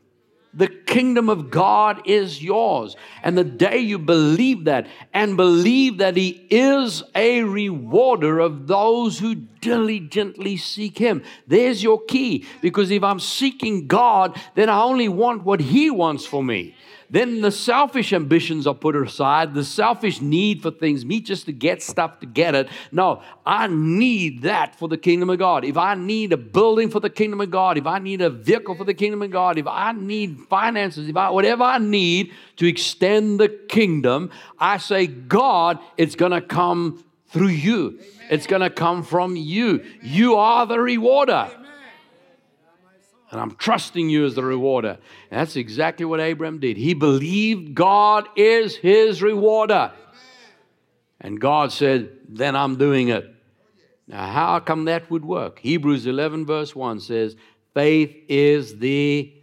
The 0.56 0.68
kingdom 0.68 1.30
of 1.30 1.52
God 1.52 2.02
is 2.06 2.42
yours. 2.42 2.96
And 3.24 3.38
the 3.38 3.44
day 3.44 3.80
you 3.80 4.00
believe 4.00 4.64
that 4.66 4.88
and 5.14 5.36
believe 5.36 5.98
that 5.98 6.16
He 6.16 6.48
is 6.50 7.04
a 7.14 7.44
rewarder 7.44 8.40
of 8.40 8.68
those 8.68 9.20
who 9.20 9.36
diligently 9.36 10.56
seek 10.56 10.98
Him, 10.98 11.24
there's 11.46 11.84
your 11.84 12.02
key. 12.06 12.46
Because 12.62 12.90
if 12.90 13.04
I'm 13.04 13.20
seeking 13.20 13.88
God, 13.88 14.40
then 14.56 14.70
I 14.70 14.82
only 14.82 15.10
want 15.10 15.44
what 15.44 15.60
He 15.60 15.92
wants 15.92 16.26
for 16.26 16.44
me. 16.44 16.76
Then 17.10 17.42
the 17.42 17.52
selfish 17.52 18.14
ambitions 18.14 18.66
are 18.66 18.74
put 18.74 18.96
aside, 18.96 19.54
the 19.54 19.64
selfish 19.64 20.22
need 20.22 20.62
for 20.62 20.72
things, 20.72 21.06
me 21.06 21.22
just 21.22 21.46
to 21.46 21.52
get 21.52 21.82
stuff 21.82 22.20
to 22.20 22.26
get 22.26 22.56
it. 22.56 22.68
No, 22.92 23.22
I 23.46 23.68
need 23.68 24.42
that 24.42 24.76
for 24.76 24.88
the 24.88 24.98
kingdom 24.98 25.30
of 25.30 25.40
God. 25.40 25.64
If 25.66 25.78
I 25.78 25.96
need 25.96 26.34
a 26.34 26.38
building 26.38 26.90
for 26.90 27.00
the 27.00 27.10
kingdom 27.10 27.42
of 27.42 27.52
God, 27.52 27.78
if 27.78 27.86
I 27.86 28.00
need 28.00 28.22
a 28.22 28.30
vehicle 28.30 28.76
for 28.76 28.84
the 28.84 28.94
kingdom 28.94 29.22
of 29.22 29.32
God, 29.32 29.58
if 29.58 29.68
I 29.68 29.92
need 29.92 30.40
finances, 30.50 31.08
if 31.08 31.16
I 31.16 31.30
whatever 31.30 31.64
I 31.64 31.78
need 31.78 32.32
to 32.58 32.68
extend 32.68 33.40
the 33.40 33.50
kingdom, 33.50 34.32
I 34.60 34.78
say, 34.78 35.08
God, 35.08 35.80
it's 35.98 36.16
gonna 36.16 36.42
come 36.42 37.04
through 37.28 37.50
you. 37.50 38.00
It's 38.30 38.48
gonna 38.48 38.70
come 38.70 39.04
from 39.04 39.36
you. 39.36 39.84
You 40.02 40.36
are 40.36 40.66
the 40.66 40.80
rewarder. 40.80 41.50
And 43.32 43.42
I'm 43.42 43.56
trusting 43.56 44.10
you 44.10 44.26
as 44.26 44.36
the 44.36 44.44
rewarder. 44.44 44.98
And 45.32 45.40
that's 45.40 45.56
exactly 45.56 46.06
what 46.06 46.20
Abraham 46.20 46.60
did. 46.60 46.78
He 46.78 46.94
believed 46.94 47.74
God 47.74 48.28
is 48.36 48.76
his 48.76 49.22
rewarder. 49.22 49.92
And 51.20 51.40
God 51.40 51.72
said, 51.72 52.12
Then 52.30 52.56
I'm 52.56 52.78
doing 52.78 53.10
it. 53.10 53.34
Now, 54.08 54.28
how 54.28 54.60
come 54.60 54.86
that 54.86 55.10
would 55.10 55.26
work? 55.26 55.60
Hebrews 55.60 56.06
11, 56.06 56.46
verse 56.46 56.76
1 56.76 57.00
says, 57.00 57.36
Faith 57.74 58.16
is 58.30 58.78
the 58.78 59.34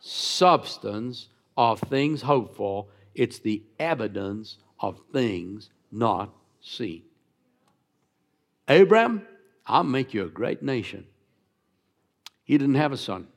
substance 0.00 1.28
of 1.56 1.80
things 1.80 2.22
hoped 2.22 2.56
for, 2.56 2.86
it's 3.14 3.38
the 3.38 3.62
evidence 3.78 4.56
of 4.80 5.00
things 5.12 5.70
not 5.90 6.30
seen. 6.60 7.02
Abraham, 8.68 9.26
I'll 9.66 9.84
make 9.84 10.14
you 10.14 10.24
a 10.24 10.28
great 10.28 10.62
nation. 10.62 11.06
He 12.48 12.56
didn't 12.56 12.76
have 12.76 12.92
a 12.92 12.96
son. 12.96 13.28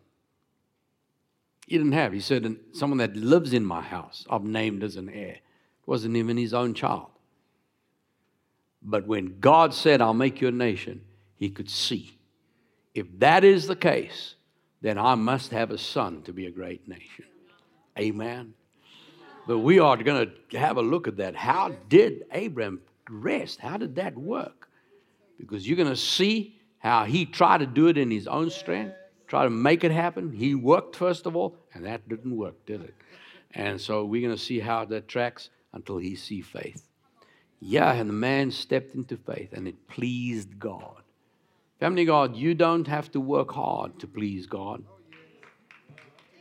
He 1.68 1.78
didn't 1.78 1.92
have. 1.92 2.14
He 2.14 2.22
said, 2.22 2.56
someone 2.72 3.00
that 3.00 3.14
lives 3.14 3.52
in 3.52 3.66
my 3.66 3.82
house, 3.82 4.26
I've 4.30 4.46
named 4.46 4.84
as 4.84 4.96
an 4.96 5.10
heir. 5.10 5.34
It 5.34 5.42
wasn't 5.86 6.16
even 6.16 6.38
his 6.38 6.54
own 6.54 6.74
child. 6.74 7.08
But 8.82 9.06
when 9.06 9.42
God 9.42 9.74
said, 9.74 10.02
I'll 10.02 10.14
make 10.14 10.40
you 10.40 10.48
a 10.48 10.52
nation, 10.52 11.02
he 11.36 11.50
could 11.50 11.70
see. 11.70 12.18
If 12.96 13.08
that 13.20 13.44
is 13.44 13.68
the 13.68 13.76
case, 13.76 14.36
then 14.80 14.98
I 14.98 15.16
must 15.16 15.52
have 15.52 15.72
a 15.72 15.78
son 15.78 16.22
to 16.24 16.32
be 16.32 16.46
a 16.46 16.52
great 16.52 16.88
nation. 16.88 17.26
Amen. 18.00 18.54
But 19.46 19.60
we 19.60 19.80
are 19.80 19.98
going 19.98 20.32
to 20.52 20.58
have 20.58 20.78
a 20.78 20.82
look 20.82 21.10
at 21.10 21.18
that. 21.18 21.36
How 21.36 21.76
did 21.90 22.24
Abraham 22.32 22.80
rest? 23.10 23.60
How 23.60 23.76
did 23.76 23.96
that 23.96 24.18
work? 24.18 24.70
Because 25.38 25.68
you're 25.68 25.76
going 25.76 25.90
to 25.90 25.98
see 25.98 26.56
how 26.80 27.04
he 27.04 27.26
tried 27.26 27.58
to 27.58 27.66
do 27.66 27.88
it 27.88 27.98
in 27.98 28.10
his 28.10 28.26
own 28.26 28.50
strength 28.50 28.96
try 29.32 29.46
to 29.46 29.50
make 29.50 29.86
it 29.86 29.94
happen. 29.94 30.34
He 30.34 30.56
worked 30.56 30.94
first 30.94 31.26
of 31.26 31.38
all, 31.38 31.56
and 31.74 31.86
that 31.86 32.10
didn't 32.10 32.36
work, 32.36 32.66
did 32.66 32.82
it? 32.82 32.94
And 33.52 33.80
so 33.80 34.04
we're 34.04 34.22
going 34.22 34.36
to 34.36 34.44
see 34.44 34.60
how 34.60 34.84
that 34.84 35.08
tracks 35.08 35.50
until 35.72 36.00
he 36.00 36.16
see 36.16 36.42
faith. 36.42 36.86
Yeah, 37.62 37.94
and 37.94 38.10
the 38.10 38.14
man 38.14 38.52
stepped 38.52 38.94
into 38.94 39.16
faith, 39.16 39.54
and 39.54 39.70
it 39.70 39.88
pleased 39.88 40.60
God. 40.60 41.04
Family 41.80 42.04
God, 42.04 42.36
you 42.36 42.54
don't 42.54 42.86
have 42.90 43.10
to 43.14 43.22
work 43.22 43.54
hard 43.54 44.00
to 44.00 44.08
please 44.08 44.48
God. 44.48 44.84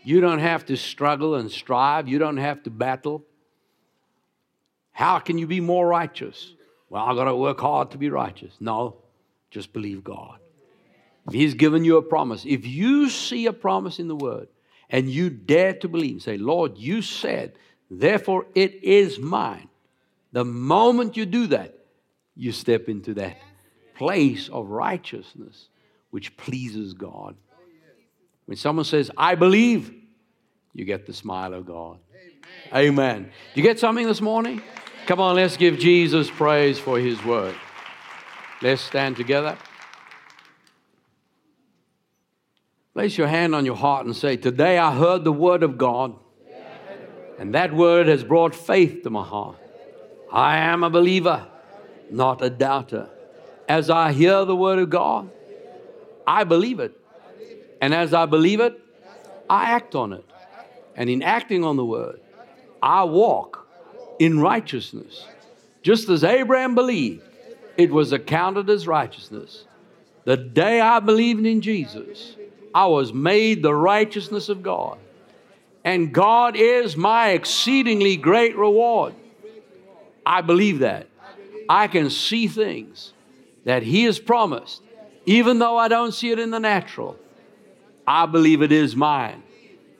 You 0.02 0.20
don't 0.20 0.40
have 0.40 0.66
to 0.66 0.76
struggle 0.76 1.36
and 1.36 1.48
strive. 1.48 2.08
You 2.08 2.18
don't 2.18 2.38
have 2.38 2.64
to 2.64 2.70
battle. 2.70 3.24
How 4.90 5.20
can 5.20 5.38
you 5.38 5.46
be 5.46 5.60
more 5.60 5.86
righteous? 5.86 6.54
Well, 6.88 7.04
I've 7.04 7.14
got 7.14 7.26
to 7.26 7.36
work 7.36 7.60
hard 7.60 7.92
to 7.92 7.98
be 7.98 8.10
righteous. 8.10 8.56
No, 8.58 8.96
just 9.48 9.72
believe 9.72 10.02
God. 10.02 10.40
He's 11.30 11.54
given 11.54 11.84
you 11.84 11.96
a 11.96 12.02
promise. 12.02 12.44
If 12.46 12.66
you 12.66 13.08
see 13.08 13.46
a 13.46 13.52
promise 13.52 13.98
in 13.98 14.08
the 14.08 14.16
Word 14.16 14.48
and 14.88 15.08
you 15.08 15.30
dare 15.30 15.74
to 15.74 15.88
believe, 15.88 16.22
say, 16.22 16.36
Lord, 16.36 16.76
you 16.76 17.02
said, 17.02 17.54
therefore 17.90 18.46
it 18.54 18.82
is 18.82 19.18
mine. 19.18 19.68
The 20.32 20.44
moment 20.44 21.16
you 21.16 21.26
do 21.26 21.48
that, 21.48 21.74
you 22.36 22.52
step 22.52 22.88
into 22.88 23.14
that 23.14 23.38
place 23.94 24.48
of 24.48 24.68
righteousness 24.68 25.68
which 26.10 26.36
pleases 26.36 26.94
God. 26.94 27.36
When 28.46 28.56
someone 28.56 28.84
says, 28.84 29.10
I 29.16 29.34
believe, 29.36 29.94
you 30.72 30.84
get 30.84 31.06
the 31.06 31.12
smile 31.12 31.54
of 31.54 31.66
God. 31.66 31.98
Amen. 32.72 32.88
Amen. 32.88 33.32
You 33.54 33.62
get 33.62 33.78
something 33.78 34.06
this 34.06 34.20
morning? 34.20 34.62
Come 35.06 35.20
on, 35.20 35.36
let's 35.36 35.56
give 35.56 35.78
Jesus 35.78 36.30
praise 36.30 36.78
for 36.78 36.98
his 36.98 37.22
word. 37.24 37.54
Let's 38.62 38.82
stand 38.82 39.16
together. 39.16 39.56
Place 42.92 43.16
your 43.16 43.28
hand 43.28 43.54
on 43.54 43.64
your 43.64 43.76
heart 43.76 44.04
and 44.04 44.16
say, 44.16 44.36
Today 44.36 44.76
I 44.76 44.94
heard 44.94 45.22
the 45.22 45.32
word 45.32 45.62
of 45.62 45.78
God, 45.78 46.14
and 47.38 47.54
that 47.54 47.72
word 47.72 48.08
has 48.08 48.24
brought 48.24 48.54
faith 48.54 49.04
to 49.04 49.10
my 49.10 49.24
heart. 49.24 49.56
I 50.32 50.58
am 50.58 50.82
a 50.82 50.90
believer, 50.90 51.46
not 52.10 52.42
a 52.42 52.50
doubter. 52.50 53.08
As 53.68 53.90
I 53.90 54.12
hear 54.12 54.44
the 54.44 54.56
word 54.56 54.80
of 54.80 54.90
God, 54.90 55.30
I 56.26 56.42
believe 56.44 56.80
it. 56.80 57.00
And 57.80 57.94
as 57.94 58.12
I 58.12 58.26
believe 58.26 58.60
it, 58.60 58.78
I 59.48 59.70
act 59.70 59.94
on 59.94 60.12
it. 60.12 60.24
And 60.96 61.08
in 61.08 61.22
acting 61.22 61.64
on 61.64 61.76
the 61.76 61.84
word, 61.84 62.20
I 62.82 63.04
walk 63.04 63.68
in 64.18 64.40
righteousness. 64.40 65.26
Just 65.82 66.08
as 66.08 66.24
Abraham 66.24 66.74
believed, 66.74 67.22
it 67.76 67.90
was 67.90 68.12
accounted 68.12 68.68
as 68.68 68.86
righteousness. 68.86 69.64
The 70.24 70.36
day 70.36 70.80
I 70.80 71.00
believed 71.00 71.46
in 71.46 71.60
Jesus, 71.62 72.36
I 72.74 72.86
was 72.86 73.12
made 73.12 73.62
the 73.62 73.74
righteousness 73.74 74.48
of 74.48 74.62
God. 74.62 74.98
And 75.84 76.12
God 76.12 76.56
is 76.56 76.96
my 76.96 77.30
exceedingly 77.30 78.16
great 78.16 78.56
reward. 78.56 79.14
I 80.24 80.42
believe 80.42 80.80
that. 80.80 81.08
I 81.68 81.86
can 81.86 82.10
see 82.10 82.48
things 82.48 83.12
that 83.64 83.82
He 83.82 84.04
has 84.04 84.18
promised, 84.18 84.82
even 85.26 85.58
though 85.58 85.76
I 85.76 85.88
don't 85.88 86.12
see 86.12 86.30
it 86.30 86.38
in 86.38 86.50
the 86.50 86.60
natural. 86.60 87.16
I 88.06 88.26
believe 88.26 88.62
it 88.62 88.72
is 88.72 88.96
mine. 88.96 89.42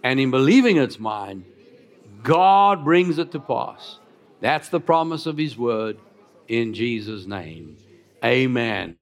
And 0.03 0.18
in 0.18 0.31
believing 0.31 0.77
it's 0.77 0.99
mine, 0.99 1.45
God 2.23 2.85
brings 2.85 3.18
it 3.18 3.33
to 3.33 3.41
pass. 3.41 3.99
That's 4.41 4.68
the 4.68 4.81
promise 4.81 5.27
of 5.27 5.37
His 5.37 5.57
word 5.57 5.99
in 6.49 6.75
Jesus' 6.75 7.27
name. 7.27 7.77
Amen. 8.25 8.97